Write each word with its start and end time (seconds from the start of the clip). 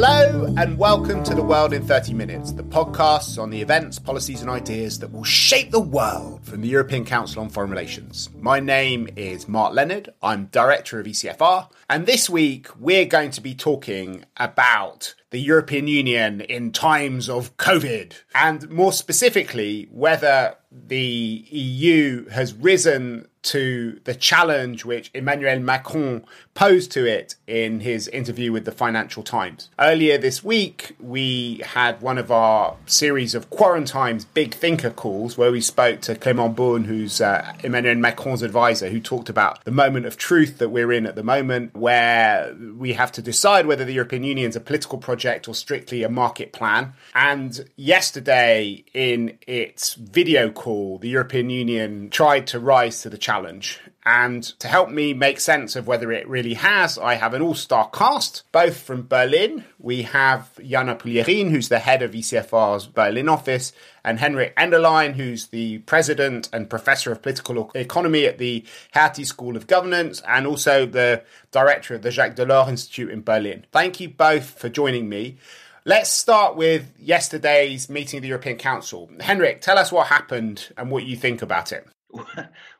Hello, 0.00 0.46
and 0.56 0.78
welcome 0.78 1.24
to 1.24 1.34
The 1.34 1.42
World 1.42 1.72
in 1.72 1.84
30 1.84 2.14
Minutes, 2.14 2.52
the 2.52 2.62
podcast 2.62 3.36
on 3.36 3.50
the 3.50 3.60
events, 3.60 3.98
policies, 3.98 4.42
and 4.42 4.48
ideas 4.48 5.00
that 5.00 5.10
will 5.10 5.24
shape 5.24 5.72
the 5.72 5.80
world 5.80 6.44
from 6.44 6.60
the 6.60 6.68
European 6.68 7.04
Council 7.04 7.42
on 7.42 7.48
Foreign 7.48 7.68
Relations. 7.68 8.30
My 8.38 8.60
name 8.60 9.08
is 9.16 9.48
Mark 9.48 9.74
Leonard, 9.74 10.10
I'm 10.22 10.44
Director 10.52 11.00
of 11.00 11.06
ECFR, 11.06 11.68
and 11.90 12.06
this 12.06 12.30
week 12.30 12.68
we're 12.78 13.06
going 13.06 13.32
to 13.32 13.40
be 13.40 13.56
talking 13.56 14.24
about 14.36 15.16
the 15.30 15.40
European 15.40 15.88
Union 15.88 16.42
in 16.42 16.70
times 16.70 17.28
of 17.28 17.56
COVID, 17.56 18.12
and 18.36 18.70
more 18.70 18.92
specifically, 18.92 19.88
whether 19.90 20.54
the 20.70 21.44
EU 21.50 22.28
has 22.28 22.54
risen 22.54 23.26
to 23.42 24.00
the 24.04 24.14
challenge 24.14 24.84
which 24.84 25.10
Emmanuel 25.14 25.58
Macron 25.60 26.24
posed 26.54 26.90
to 26.92 27.06
it 27.06 27.36
in 27.46 27.80
his 27.80 28.08
interview 28.08 28.50
with 28.50 28.64
the 28.64 28.72
Financial 28.72 29.22
Times. 29.22 29.70
Earlier 29.78 30.18
this 30.18 30.42
week, 30.42 30.96
we 30.98 31.62
had 31.64 32.00
one 32.00 32.18
of 32.18 32.32
our 32.32 32.76
series 32.86 33.34
of 33.34 33.48
Quarantine's 33.48 34.24
Big 34.24 34.54
Thinker 34.54 34.90
calls 34.90 35.38
where 35.38 35.52
we 35.52 35.60
spoke 35.60 36.00
to 36.02 36.16
Clément 36.16 36.56
Beaune, 36.56 36.86
who's 36.86 37.20
uh, 37.20 37.52
Emmanuel 37.62 37.94
Macron's 37.94 38.42
advisor, 38.42 38.88
who 38.88 39.00
talked 39.00 39.28
about 39.28 39.64
the 39.64 39.70
moment 39.70 40.04
of 40.06 40.16
truth 40.16 40.58
that 40.58 40.70
we're 40.70 40.92
in 40.92 41.06
at 41.06 41.14
the 41.14 41.22
moment, 41.22 41.76
where 41.76 42.54
we 42.76 42.94
have 42.94 43.12
to 43.12 43.22
decide 43.22 43.66
whether 43.66 43.84
the 43.84 43.94
European 43.94 44.24
Union 44.24 44.48
is 44.48 44.56
a 44.56 44.60
political 44.60 44.98
project 44.98 45.46
or 45.48 45.54
strictly 45.54 46.02
a 46.02 46.08
market 46.08 46.52
plan. 46.52 46.94
And 47.14 47.68
yesterday, 47.76 48.84
in 48.92 49.38
its 49.46 49.94
video 49.94 50.50
call, 50.50 50.98
the 50.98 51.08
European 51.08 51.50
Union 51.50 52.10
tried 52.10 52.48
to 52.48 52.58
rise 52.58 53.02
to 53.02 53.10
the 53.10 53.18
challenge. 53.28 53.78
And 54.06 54.42
to 54.58 54.68
help 54.68 54.88
me 54.88 55.12
make 55.12 55.38
sense 55.38 55.76
of 55.76 55.86
whether 55.86 56.10
it 56.10 56.26
really 56.26 56.54
has, 56.54 56.96
I 56.96 57.16
have 57.16 57.34
an 57.34 57.42
all 57.42 57.54
star 57.54 57.90
cast, 57.90 58.44
both 58.52 58.80
from 58.80 59.06
Berlin. 59.06 59.64
We 59.78 60.04
have 60.04 60.48
Jana 60.64 60.96
Puglierin, 60.96 61.50
who's 61.50 61.68
the 61.68 61.78
head 61.78 62.00
of 62.00 62.12
ECFR's 62.12 62.86
Berlin 62.86 63.28
office, 63.28 63.74
and 64.02 64.18
Henrik 64.18 64.56
Enderlein, 64.56 65.12
who's 65.12 65.48
the 65.48 65.80
president 65.80 66.48
and 66.54 66.70
professor 66.70 67.12
of 67.12 67.20
political 67.20 67.70
economy 67.74 68.24
at 68.24 68.38
the 68.38 68.64
Hertie 68.94 69.26
School 69.26 69.58
of 69.58 69.66
Governance, 69.66 70.22
and 70.26 70.46
also 70.46 70.86
the 70.86 71.22
director 71.50 71.94
of 71.94 72.00
the 72.00 72.10
Jacques 72.10 72.34
Delors 72.34 72.70
Institute 72.70 73.10
in 73.10 73.20
Berlin. 73.20 73.66
Thank 73.72 74.00
you 74.00 74.08
both 74.08 74.58
for 74.58 74.70
joining 74.70 75.06
me. 75.06 75.36
Let's 75.84 76.08
start 76.08 76.56
with 76.56 76.94
yesterday's 76.98 77.90
meeting 77.90 78.18
of 78.18 78.22
the 78.22 78.28
European 78.28 78.56
Council. 78.56 79.10
Henrik, 79.20 79.60
tell 79.60 79.76
us 79.76 79.92
what 79.92 80.06
happened 80.06 80.72
and 80.78 80.90
what 80.90 81.04
you 81.04 81.14
think 81.14 81.42
about 81.42 81.72
it. 81.72 81.86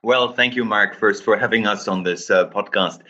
Well, 0.02 0.32
thank 0.32 0.54
you, 0.54 0.64
Mark, 0.64 0.96
first 0.96 1.24
for 1.24 1.36
having 1.36 1.66
us 1.66 1.88
on 1.88 2.02
this 2.02 2.30
uh, 2.30 2.48
podcast. 2.48 3.00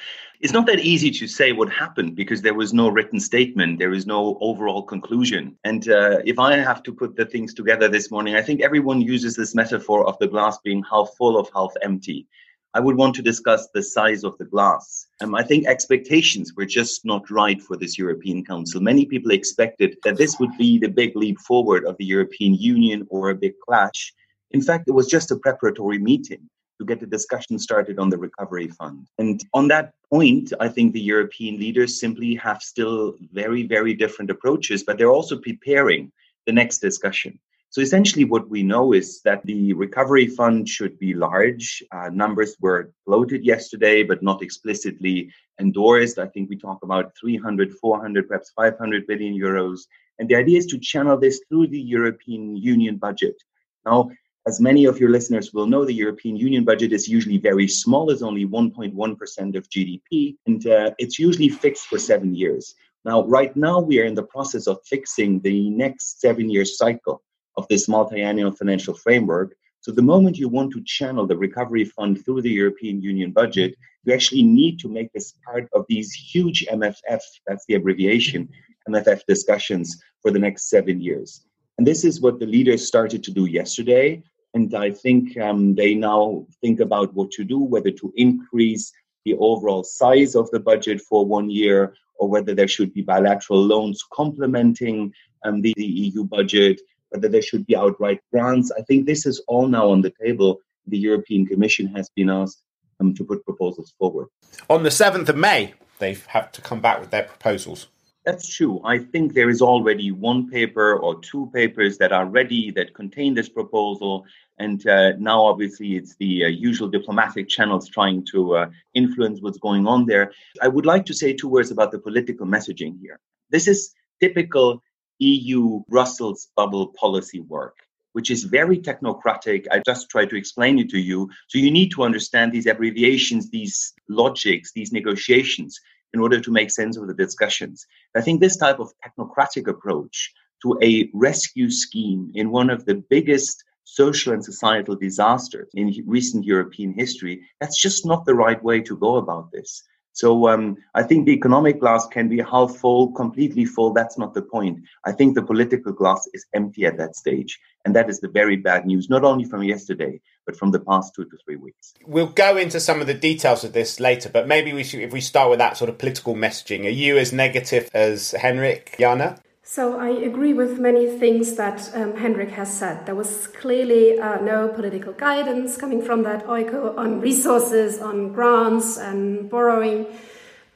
It's 0.41 0.53
not 0.53 0.67
that 0.67 0.79
easy 0.79 1.11
to 1.11 1.27
say 1.27 1.53
what 1.53 1.71
happened 1.71 2.15
because 2.15 2.43
there 2.43 2.55
was 2.55 2.73
no 2.73 2.89
written 2.89 3.19
statement, 3.19 3.79
there 3.79 3.93
is 3.93 4.07
no 4.07 4.39
overall 4.41 4.83
conclusion. 4.83 5.57
And 5.65 5.89
uh, 5.89 6.19
if 6.25 6.39
I 6.39 6.57
have 6.57 6.83
to 6.85 6.93
put 6.93 7.17
the 7.17 7.27
things 7.27 7.55
together 7.55 7.89
this 7.89 8.11
morning, 8.11 8.37
I 8.37 8.43
think 8.43 8.63
everyone 8.63 9.01
uses 9.01 9.35
this 9.35 9.55
metaphor 9.55 10.07
of 10.07 10.17
the 10.19 10.29
glass 10.29 10.59
being 10.59 10.85
half 10.89 11.11
full 11.19 11.37
of 11.37 11.51
half 11.55 11.73
empty. 11.83 12.27
I 12.75 12.81
would 12.81 12.97
want 12.97 13.17
to 13.17 13.23
discuss 13.23 13.69
the 13.75 13.83
size 13.83 14.25
of 14.25 14.39
the 14.39 14.45
glass. 14.45 15.07
Um, 15.21 15.35
I 15.35 15.43
think 15.43 15.67
expectations 15.67 16.53
were 16.55 16.67
just 16.67 17.05
not 17.05 17.31
right 17.31 17.61
for 17.61 17.77
this 17.77 17.99
European 17.99 18.45
Council. 18.45 18.81
Many 18.81 19.07
people 19.07 19.33
expected 19.33 19.97
that 20.05 20.17
this 20.17 20.39
would 20.39 20.57
be 20.57 20.79
the 20.79 20.89
big 20.89 21.17
leap 21.17 21.39
forward 21.41 21.85
of 21.85 21.97
the 21.97 22.05
European 22.05 22.55
Union 22.55 23.07
or 23.11 23.31
a 23.31 23.35
big 23.35 23.55
clash. 23.67 24.13
In 24.51 24.63
fact, 24.63 24.89
it 24.89 24.93
was 24.93 25.07
just 25.09 25.31
a 25.31 25.37
preparatory 25.37 25.99
meeting 25.99 26.49
to 26.79 26.85
get 26.85 27.01
the 27.01 27.07
discussion 27.07 27.59
started 27.59 27.99
on 27.99 28.09
the 28.09 28.17
recovery 28.17 28.69
fund. 28.69 29.07
And 29.19 29.45
on 29.53 29.69
that 29.69 29.95
point, 30.11 30.53
I 30.61 30.69
think 30.69 30.93
the 30.93 31.01
European 31.01 31.59
leaders 31.59 32.01
simply 32.01 32.35
have 32.37 32.63
still 32.63 33.17
very, 33.33 33.65
very 33.67 33.95
different 33.95 34.31
approaches, 34.31 34.85
but 34.85 34.97
they're 34.97 35.11
also 35.11 35.39
preparing 35.39 36.13
the 36.47 36.53
next 36.53 36.79
discussion. 36.79 37.39
So 37.71 37.83
essentially, 37.83 38.25
what 38.25 38.49
we 38.49 38.63
know 38.63 38.95
is 38.95 39.21
that 39.23 39.45
the 39.45 39.75
recovery 39.75 40.27
fund 40.27 40.67
should 40.67 40.99
be 40.99 41.13
large. 41.13 41.83
Uh, 41.93 42.09
numbers 42.09 42.57
were 42.61 42.93
floated 43.05 43.45
yesterday, 43.45 44.03
but 44.03 44.23
not 44.23 44.43
explicitly 44.43 45.31
endorsed. 45.61 46.19
I 46.19 46.29
think 46.29 46.49
we 46.49 46.57
talk 46.57 46.79
about 46.83 47.13
300, 47.21 47.75
400, 47.75 48.27
perhaps 48.27 48.53
500 48.57 49.07
billion 49.07 49.35
euros. 49.35 49.81
And 50.19 50.29
the 50.29 50.37
idea 50.37 50.59
is 50.59 50.67
to 50.67 50.79
channel 50.79 51.19
this 51.19 51.43
through 51.49 51.67
the 51.67 51.81
European 51.81 52.57
Union 52.57 52.97
budget. 52.97 53.37
Now, 53.85 54.11
as 54.49 54.61
many 54.61 54.87
of 54.87 54.99
your 54.99 55.11
listeners 55.11 55.53
will 55.53 55.67
know, 55.67 55.85
the 55.85 55.93
European 55.93 56.35
Union 56.35 56.65
budget 56.65 56.91
is 56.91 57.07
usually 57.07 57.37
very 57.37 57.69
small, 57.69 58.09
it's 58.09 58.23
only 58.23 58.47
1.1% 58.47 59.57
of 59.57 59.69
GDP, 59.69 60.37
and 60.47 60.67
uh, 60.67 60.91
it's 60.97 61.19
usually 61.19 61.51
fixed 61.51 61.87
for 61.87 61.99
seven 61.99 62.35
years. 62.35 62.75
Now, 63.05 63.27
right 63.27 63.55
now, 63.55 63.79
we 63.79 64.01
are 64.01 64.07
in 64.07 64.15
the 64.15 64.31
process 64.35 64.67
of 64.67 64.79
fixing 64.87 65.41
the 65.41 65.69
next 65.69 66.23
seven 66.23 66.49
year 66.49 66.65
cycle 66.65 67.23
of 67.59 67.69
this 67.69 67.89
multi-annual 67.89 68.53
financial 68.53 68.95
framework. 68.95 69.55
So 69.81 69.93
the 69.93 70.11
moment 70.15 70.39
you 70.39 70.49
want 70.49 70.73
to 70.73 70.83
channel 70.85 71.27
the 71.27 71.37
recovery 71.37 71.85
fund 71.85 72.25
through 72.25 72.41
the 72.41 72.57
European 72.63 73.03
Union 73.03 73.33
budget, 73.33 73.75
you 74.05 74.15
actually 74.15 74.45
need 74.45 74.79
to 74.81 74.89
make 74.89 75.13
this 75.13 75.35
part 75.45 75.69
of 75.75 75.85
these 75.91 76.11
huge 76.13 76.65
MFF, 76.73 77.21
that's 77.47 77.67
the 77.69 77.75
abbreviation, 77.75 78.49
MFF 78.89 79.21
discussions 79.29 80.03
for 80.23 80.31
the 80.31 80.39
next 80.39 80.71
seven 80.71 81.03
years. 81.03 81.45
And 81.77 81.87
this 81.87 82.03
is 82.03 82.23
what 82.23 82.41
the 82.41 82.47
leaders 82.47 82.87
started 82.87 83.23
to 83.25 83.31
do 83.31 83.45
yesterday. 83.45 84.23
And 84.55 84.75
I 84.75 84.91
think 84.93 85.39
um, 85.39 85.75
they 85.75 85.95
now 85.95 86.47
think 86.61 86.81
about 86.81 87.15
what 87.15 87.31
to 87.33 87.45
do, 87.45 87.59
whether 87.59 87.91
to 87.91 88.13
increase 88.17 88.93
the 89.25 89.35
overall 89.35 89.85
size 89.85 90.35
of 90.35 90.51
the 90.51 90.61
budget 90.61 91.01
for 91.01 91.27
one 91.27 91.51
year 91.51 91.95
or 92.19 92.29
whether 92.29 92.55
there 92.55 92.69
should 92.69 92.93
be 92.93 93.03
bilateral 93.03 93.63
loans 93.63 94.03
complementing 94.13 95.13
um, 95.45 95.61
the, 95.61 95.75
the 95.77 95.85
EU 95.85 96.25
budget, 96.25 96.81
whether 97.11 97.29
there 97.29 97.43
should 97.43 97.67
be 97.67 97.77
outright 97.77 98.21
grants. 98.33 98.73
I 98.77 98.83
think 98.83 99.07
this 99.07 99.27
is 99.27 99.41
all 99.47 99.69
now 99.69 99.91
on 99.91 100.03
the 100.03 100.13
table. 100.23 100.61
The 100.87 100.99
European 100.99 101.47
Commission 101.47 101.87
has 101.95 102.11
been 102.17 102.31
asked 102.31 102.63
um, 103.01 103.15
to 103.15 103.25
put 103.25 103.45
proposals 103.45 103.95
forward. 103.99 104.29
On 104.69 104.83
the 104.83 104.89
7th 104.89 105.29
of 105.29 105.37
May, 105.37 105.75
they 105.99 106.17
have 106.29 106.51
to 106.53 106.61
come 106.61 106.81
back 106.81 107.01
with 107.01 107.11
their 107.11 107.25
proposals. 107.25 107.89
That's 108.29 108.47
true. 108.47 108.83
I 108.85 108.99
think 108.99 109.33
there 109.33 109.49
is 109.49 109.63
already 109.63 110.11
one 110.11 110.51
paper 110.51 110.99
or 110.99 111.19
two 111.21 111.51
papers 111.55 111.97
that 111.97 112.13
are 112.13 112.27
ready 112.27 112.71
that 112.73 112.93
contain 112.93 113.33
this 113.33 113.49
proposal. 113.49 114.27
And 114.59 114.87
uh, 114.87 115.13
now, 115.19 115.47
obviously, 115.47 115.97
it's 115.97 116.15
the 116.17 116.45
uh, 116.45 116.49
usual 116.49 116.89
diplomatic 116.89 117.49
channels 117.49 117.89
trying 117.89 118.27
to 118.33 118.57
uh, 118.57 118.71
influence 118.93 119.41
what's 119.41 119.57
going 119.57 119.87
on 119.87 120.05
there. 120.05 120.33
I 120.61 120.69
would 120.69 120.85
like 120.85 121.07
to 121.07 121.15
say 121.15 121.33
two 121.33 121.49
words 121.49 121.71
about 121.71 121.91
the 121.91 121.99
political 121.99 122.47
messaging 122.47 123.01
here. 123.01 123.19
This 123.49 123.67
is 123.67 123.95
typical 124.21 124.83
EU 125.21 125.81
Brussels 125.89 126.49
bubble 126.55 126.89
policy 126.89 127.41
work, 127.41 127.79
which 128.13 128.31
is 128.31 128.45
very 128.45 128.77
technocratic. 128.77 129.65
I 129.73 129.79
just 129.79 130.11
try 130.11 130.27
to 130.27 130.37
explain 130.37 130.79
it 130.79 130.91
to 130.91 130.99
you. 130.99 131.31
So 131.47 131.57
you 131.57 131.71
need 131.71 131.93
to 131.93 132.03
understand 132.03 132.53
these 132.53 132.67
abbreviations, 132.67 133.49
these 133.49 133.95
logics, 134.07 134.73
these 134.73 134.93
negotiations 134.93 135.81
in 136.15 136.21
order 136.21 136.41
to 136.41 136.51
make 136.51 136.71
sense 136.71 136.97
of 136.97 137.07
the 137.07 137.15
discussions. 137.15 137.87
I 138.17 138.21
think 138.21 138.41
this 138.41 138.57
type 138.57 138.79
of 138.79 138.93
technocratic 139.05 139.69
approach 139.69 140.33
to 140.63 140.79
a 140.83 141.11
rescue 141.15 141.71
scheme 141.71 142.33
in 142.35 142.51
one 142.51 142.71
of 142.71 142.85
the 142.85 142.97
biggest 143.11 143.65
social 143.85 144.35
and 144.35 144.45
societal 144.45 144.97
disasters 144.97 145.69
in 145.75 145.95
recent 146.07 146.45
European 146.45 146.93
history, 146.93 147.43
that's 147.61 147.81
just 147.81 148.05
not 148.05 148.25
the 148.27 148.35
right 148.35 148.63
way 148.63 148.81
to 148.81 148.97
go 148.97 149.17
about 149.17 149.51
this. 149.51 149.83
So 150.13 150.49
um, 150.49 150.77
I 150.95 151.05
think 151.05 151.27
the 151.27 151.33
economic 151.33 151.79
glass 151.79 152.07
can 152.09 152.29
be 152.29 152.41
half 152.41 152.77
full, 152.77 153.13
completely 153.13 153.65
full. 153.65 153.93
That's 153.93 154.19
not 154.19 154.35
the 154.35 154.43
point. 154.43 154.81
I 155.05 155.13
think 155.13 155.35
the 155.35 155.45
political 155.45 155.93
glass 155.93 156.29
is 156.35 156.45
empty 156.55 156.87
at 156.87 156.99
that 156.99 157.15
stage. 157.15 157.59
And 157.85 157.95
that 157.95 158.11
is 158.11 158.19
the 158.19 158.29
very 158.29 158.57
bad 158.57 158.85
news, 158.85 159.09
not 159.09 159.25
only 159.25 159.45
from 159.45 159.63
yesterday, 159.63 160.21
but 160.49 160.57
from 160.57 160.71
the 160.71 160.81
past 160.81 161.15
two 161.15 161.27
to 161.27 161.37
three 161.45 161.57
weeks. 161.57 161.93
We'll 162.07 162.35
go 162.47 162.57
into 162.57 162.81
some 162.81 163.03
of 163.03 163.07
the 163.07 163.13
details 163.13 163.65
of 163.65 163.75
this 163.75 164.01
later, 164.01 164.31
but 164.31 164.49
maybe 164.49 164.73
we 164.73 164.83
should, 164.83 165.01
if 165.01 165.13
we 165.13 165.21
start 165.21 165.51
with 165.51 165.59
that 165.59 165.77
sort 165.77 165.91
of 165.91 165.99
political 165.99 166.35
messaging, 166.35 166.87
are 166.87 166.99
you 167.05 167.19
as 167.19 167.35
negative 167.35 167.91
as 167.93 168.31
Henrik, 168.31 168.97
Jana? 168.99 169.39
So 169.63 169.99
I 170.01 170.09
agree 170.09 170.55
with 170.55 170.79
many 170.79 171.07
things 171.19 171.57
that 171.57 171.91
um, 171.95 172.17
Henrik 172.17 172.53
has 172.53 172.73
said. 172.73 173.05
There 173.05 173.15
was 173.15 173.49
clearly 173.49 174.19
uh, 174.19 174.41
no 174.41 174.69
political 174.69 175.13
guidance 175.13 175.77
coming 175.77 176.01
from 176.01 176.23
that 176.23 176.47
EUCO 176.47 176.97
on 176.97 177.21
resources, 177.21 178.01
on 178.01 178.33
grants 178.33 178.97
and 178.97 179.51
borrowing. 179.51 180.07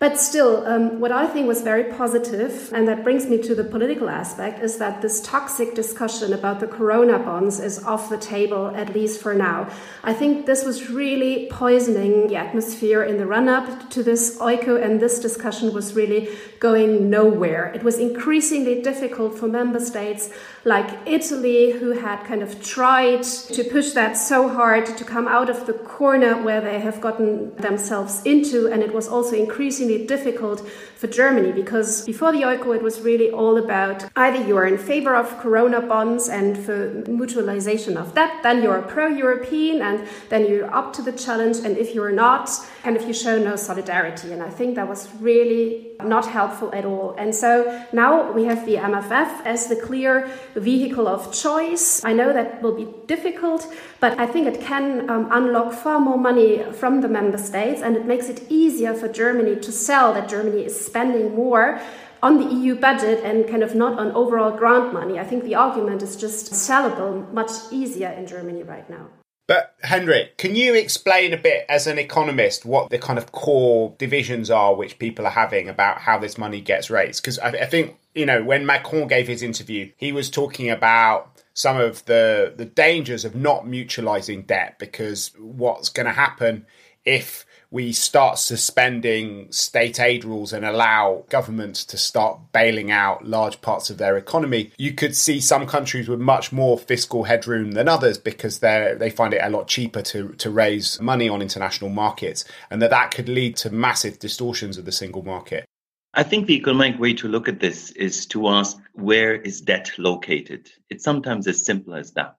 But 0.02 0.18
still, 0.18 0.66
um, 0.66 0.98
what 0.98 1.12
I 1.12 1.28
think 1.28 1.46
was 1.46 1.62
very 1.62 1.84
positive, 1.84 2.72
and 2.72 2.88
that 2.88 3.04
brings 3.04 3.28
me 3.28 3.38
to 3.42 3.54
the 3.54 3.62
political 3.62 4.10
aspect, 4.10 4.60
is 4.60 4.78
that 4.78 5.00
this 5.00 5.20
toxic 5.20 5.76
discussion 5.76 6.32
about 6.32 6.58
the 6.58 6.66
corona 6.66 7.20
bonds 7.20 7.60
is 7.60 7.84
off 7.84 8.10
the 8.10 8.18
table, 8.18 8.72
at 8.74 8.92
least 8.94 9.22
for 9.22 9.32
now. 9.32 9.68
I 10.02 10.12
think 10.12 10.46
this 10.46 10.64
was 10.64 10.90
really 10.90 11.46
poisoning 11.52 12.26
the 12.26 12.34
atmosphere 12.34 13.04
in 13.04 13.16
the 13.16 13.26
run 13.26 13.48
up 13.48 13.90
to 13.90 14.02
this 14.02 14.40
EUCO, 14.40 14.82
and 14.84 14.98
this 14.98 15.20
discussion 15.20 15.72
was 15.72 15.94
really 15.94 16.30
going 16.58 17.08
nowhere. 17.08 17.70
It 17.72 17.84
was 17.84 17.98
increasingly 17.98 18.82
difficult 18.82 19.38
for 19.38 19.46
member 19.46 19.78
states 19.78 20.30
like 20.64 20.90
Italy, 21.06 21.72
who 21.72 21.92
had 21.92 22.24
kind 22.24 22.42
of 22.42 22.60
tried 22.60 23.22
to 23.22 23.62
push 23.64 23.92
that 23.92 24.14
so 24.14 24.48
hard 24.48 24.86
to 24.86 25.04
come 25.04 25.28
out 25.28 25.48
of 25.48 25.66
the 25.66 25.72
corner 25.72 26.42
where 26.42 26.60
they 26.60 26.80
have 26.80 27.00
gotten 27.00 27.54
themselves 27.56 28.20
into, 28.24 28.66
and 28.66 28.82
it 28.82 28.92
was 28.92 29.06
also 29.06 29.36
increasingly 29.36 29.91
difficult 29.98 30.68
for 30.96 31.06
Germany 31.06 31.52
because 31.52 32.04
before 32.04 32.32
the 32.32 32.42
EUCO, 32.42 32.76
it 32.76 32.82
was 32.82 33.00
really 33.00 33.30
all 33.30 33.56
about 33.56 34.04
either 34.16 34.46
you 34.46 34.56
are 34.56 34.66
in 34.66 34.78
favor 34.78 35.14
of 35.14 35.38
Corona 35.38 35.80
bonds 35.80 36.28
and 36.28 36.56
for 36.56 37.02
mutualization 37.06 37.96
of 37.96 38.14
debt, 38.14 38.32
then 38.42 38.62
you're 38.62 38.82
pro 38.82 39.06
European 39.06 39.82
and 39.82 40.06
then 40.28 40.46
you're 40.46 40.72
up 40.74 40.92
to 40.94 41.02
the 41.02 41.12
challenge. 41.12 41.58
And 41.58 41.76
if 41.76 41.94
you're 41.94 42.12
not, 42.12 42.50
and 42.84 42.96
if 42.96 43.06
you 43.06 43.12
show 43.12 43.38
no 43.38 43.56
solidarity. 43.56 44.32
And 44.32 44.42
I 44.42 44.50
think 44.50 44.76
that 44.76 44.88
was 44.88 45.08
really 45.20 45.92
not 46.02 46.26
helpful 46.26 46.70
at 46.74 46.84
all. 46.84 47.14
And 47.16 47.34
so 47.34 47.84
now 47.92 48.32
we 48.32 48.44
have 48.44 48.66
the 48.66 48.76
MFF 48.76 49.44
as 49.44 49.68
the 49.68 49.76
clear 49.76 50.30
vehicle 50.54 51.06
of 51.06 51.32
choice. 51.32 52.04
I 52.04 52.12
know 52.12 52.32
that 52.32 52.62
will 52.62 52.74
be 52.74 52.88
difficult, 53.06 53.66
but 54.00 54.18
I 54.18 54.26
think 54.26 54.46
it 54.46 54.60
can 54.60 55.08
um, 55.08 55.28
unlock 55.30 55.72
far 55.72 56.00
more 56.00 56.18
money 56.18 56.64
from 56.72 57.00
the 57.00 57.08
member 57.08 57.38
states 57.38 57.82
and 57.82 57.96
it 57.96 58.06
makes 58.06 58.28
it 58.28 58.42
easier 58.50 58.94
for 58.94 59.08
Germany 59.08 59.56
to 59.56 59.72
sell 59.72 60.12
that 60.14 60.28
Germany 60.28 60.64
is 60.64 60.78
spending 60.78 61.34
more 61.34 61.80
on 62.22 62.38
the 62.38 62.54
EU 62.54 62.74
budget 62.76 63.24
and 63.24 63.48
kind 63.48 63.62
of 63.62 63.74
not 63.74 63.98
on 63.98 64.12
overall 64.12 64.56
grant 64.56 64.92
money. 64.92 65.18
I 65.18 65.24
think 65.24 65.42
the 65.44 65.56
argument 65.56 66.02
is 66.02 66.16
just 66.16 66.52
sellable 66.52 67.30
much 67.32 67.50
easier 67.72 68.10
in 68.10 68.26
Germany 68.26 68.62
right 68.62 68.88
now. 68.88 69.08
But 69.46 69.74
Henrik, 69.82 70.38
can 70.38 70.54
you 70.54 70.74
explain 70.74 71.32
a 71.32 71.36
bit 71.36 71.66
as 71.68 71.86
an 71.86 71.98
economist 71.98 72.64
what 72.64 72.90
the 72.90 72.98
kind 72.98 73.18
of 73.18 73.32
core 73.32 73.94
divisions 73.98 74.50
are 74.50 74.74
which 74.74 74.98
people 74.98 75.26
are 75.26 75.32
having 75.32 75.68
about 75.68 75.98
how 75.98 76.18
this 76.18 76.38
money 76.38 76.60
gets 76.60 76.90
raised? 76.90 77.22
Because 77.22 77.38
I, 77.38 77.48
I 77.48 77.66
think 77.66 77.96
you 78.14 78.24
know 78.24 78.42
when 78.42 78.64
Macron 78.64 79.08
gave 79.08 79.26
his 79.26 79.42
interview, 79.42 79.90
he 79.96 80.12
was 80.12 80.30
talking 80.30 80.70
about 80.70 81.32
some 81.54 81.76
of 81.76 82.04
the 82.04 82.54
the 82.56 82.64
dangers 82.64 83.24
of 83.24 83.34
not 83.34 83.64
mutualizing 83.64 84.46
debt 84.46 84.78
because 84.78 85.32
what's 85.38 85.88
going 85.88 86.06
to 86.06 86.12
happen 86.12 86.64
if 87.04 87.44
we 87.72 87.90
start 87.90 88.38
suspending 88.38 89.50
state 89.50 89.98
aid 89.98 90.26
rules 90.26 90.52
and 90.52 90.62
allow 90.62 91.24
governments 91.30 91.86
to 91.86 91.96
start 91.96 92.38
bailing 92.52 92.90
out 92.90 93.26
large 93.26 93.62
parts 93.62 93.88
of 93.88 93.96
their 93.96 94.18
economy, 94.18 94.70
you 94.76 94.92
could 94.92 95.16
see 95.16 95.40
some 95.40 95.66
countries 95.66 96.06
with 96.06 96.20
much 96.20 96.52
more 96.52 96.78
fiscal 96.78 97.24
headroom 97.24 97.72
than 97.72 97.88
others 97.88 98.18
because 98.18 98.58
they 98.58 98.94
they 98.98 99.08
find 99.08 99.32
it 99.32 99.40
a 99.42 99.48
lot 99.48 99.66
cheaper 99.66 100.02
to 100.02 100.28
to 100.34 100.50
raise 100.50 101.00
money 101.00 101.30
on 101.30 101.40
international 101.40 101.88
markets, 101.88 102.44
and 102.70 102.82
that 102.82 102.90
that 102.90 103.10
could 103.10 103.28
lead 103.28 103.56
to 103.56 103.70
massive 103.70 104.18
distortions 104.18 104.76
of 104.76 104.84
the 104.84 104.92
single 104.92 105.22
market. 105.22 105.64
I 106.12 106.24
think 106.24 106.46
the 106.46 106.56
economic 106.56 107.00
way 107.00 107.14
to 107.14 107.28
look 107.28 107.48
at 107.48 107.60
this 107.60 107.90
is 107.92 108.26
to 108.26 108.48
ask 108.48 108.76
where 108.92 109.34
is 109.34 109.62
debt 109.62 109.92
located? 109.96 110.70
It's 110.90 111.04
sometimes 111.04 111.46
as 111.46 111.64
simple 111.64 111.94
as 111.94 112.12
that. 112.12 112.36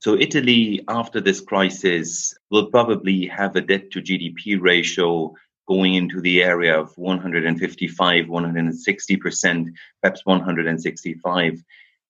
So 0.00 0.14
Italy, 0.14 0.84
after 0.86 1.20
this 1.20 1.40
crisis, 1.40 2.32
will 2.50 2.66
probably 2.66 3.26
have 3.26 3.56
a 3.56 3.60
debt 3.60 3.90
to 3.90 4.00
GDP 4.00 4.60
ratio 4.60 5.34
going 5.66 5.94
into 5.94 6.20
the 6.20 6.42
area 6.42 6.78
of 6.78 6.96
155, 6.96 8.26
160%, 8.26 9.66
perhaps 10.00 10.24
165. 10.24 11.64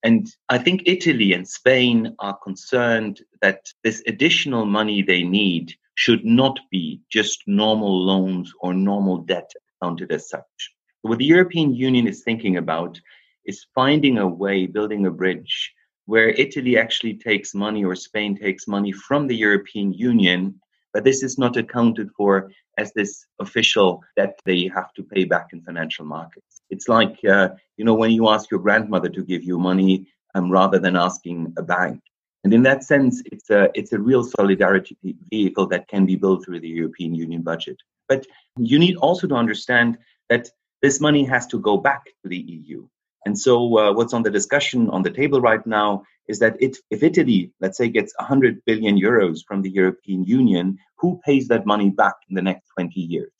And 0.04 0.28
I 0.50 0.58
think 0.58 0.82
Italy 0.84 1.32
and 1.32 1.48
Spain 1.48 2.14
are 2.18 2.36
concerned 2.36 3.22
that 3.40 3.72
this 3.82 4.02
additional 4.06 4.66
money 4.66 5.02
they 5.02 5.22
need 5.22 5.74
should 5.94 6.24
not 6.24 6.60
be 6.70 7.00
just 7.10 7.42
normal 7.46 8.04
loans 8.04 8.52
or 8.60 8.74
normal 8.74 9.18
debt 9.18 9.50
counted 9.82 10.12
as 10.12 10.28
such. 10.28 10.74
What 11.02 11.18
the 11.18 11.24
European 11.24 11.74
Union 11.74 12.06
is 12.06 12.22
thinking 12.22 12.58
about 12.58 13.00
is 13.46 13.66
finding 13.74 14.18
a 14.18 14.26
way, 14.28 14.66
building 14.66 15.06
a 15.06 15.10
bridge 15.10 15.72
where 16.08 16.30
Italy 16.30 16.78
actually 16.78 17.12
takes 17.12 17.54
money 17.54 17.84
or 17.84 17.94
Spain 17.94 18.34
takes 18.34 18.66
money 18.66 18.90
from 18.92 19.26
the 19.26 19.36
European 19.36 19.92
Union, 19.92 20.58
but 20.94 21.04
this 21.04 21.22
is 21.22 21.36
not 21.36 21.58
accounted 21.58 22.08
for 22.16 22.50
as 22.78 22.90
this 22.94 23.26
official 23.40 24.02
debt 24.16 24.40
they 24.46 24.70
have 24.74 24.90
to 24.94 25.02
pay 25.02 25.24
back 25.24 25.48
in 25.52 25.60
financial 25.60 26.06
markets. 26.06 26.62
It's 26.70 26.88
like, 26.88 27.22
uh, 27.26 27.50
you 27.76 27.84
know, 27.84 27.92
when 27.92 28.10
you 28.10 28.30
ask 28.30 28.50
your 28.50 28.60
grandmother 28.60 29.10
to 29.10 29.22
give 29.22 29.44
you 29.44 29.58
money 29.58 30.06
um, 30.34 30.50
rather 30.50 30.78
than 30.78 30.96
asking 30.96 31.52
a 31.58 31.62
bank. 31.62 32.00
And 32.42 32.54
in 32.54 32.62
that 32.62 32.84
sense, 32.84 33.22
it's 33.26 33.50
a, 33.50 33.68
it's 33.74 33.92
a 33.92 33.98
real 33.98 34.24
solidarity 34.24 34.96
vehicle 35.30 35.66
that 35.66 35.88
can 35.88 36.06
be 36.06 36.16
built 36.16 36.42
through 36.42 36.60
the 36.60 36.68
European 36.80 37.14
Union 37.14 37.42
budget. 37.42 37.76
But 38.08 38.26
you 38.56 38.78
need 38.78 38.96
also 38.96 39.26
to 39.26 39.34
understand 39.34 39.98
that 40.30 40.48
this 40.80 41.02
money 41.02 41.24
has 41.24 41.46
to 41.48 41.58
go 41.60 41.76
back 41.76 42.06
to 42.22 42.30
the 42.30 42.38
EU. 42.38 42.88
And 43.28 43.38
so, 43.38 43.76
uh, 43.76 43.92
what's 43.92 44.14
on 44.14 44.22
the 44.22 44.30
discussion 44.30 44.88
on 44.88 45.02
the 45.02 45.10
table 45.10 45.38
right 45.42 45.64
now 45.66 46.02
is 46.28 46.38
that 46.38 46.56
it, 46.60 46.78
if 46.90 47.02
Italy, 47.02 47.52
let's 47.60 47.76
say, 47.76 47.90
gets 47.90 48.14
100 48.18 48.64
billion 48.64 48.98
euros 48.98 49.40
from 49.46 49.60
the 49.60 49.68
European 49.68 50.24
Union, 50.24 50.78
who 50.96 51.20
pays 51.26 51.46
that 51.48 51.66
money 51.66 51.90
back 51.90 52.14
in 52.30 52.34
the 52.34 52.40
next 52.40 52.68
20 52.78 52.98
years? 52.98 53.30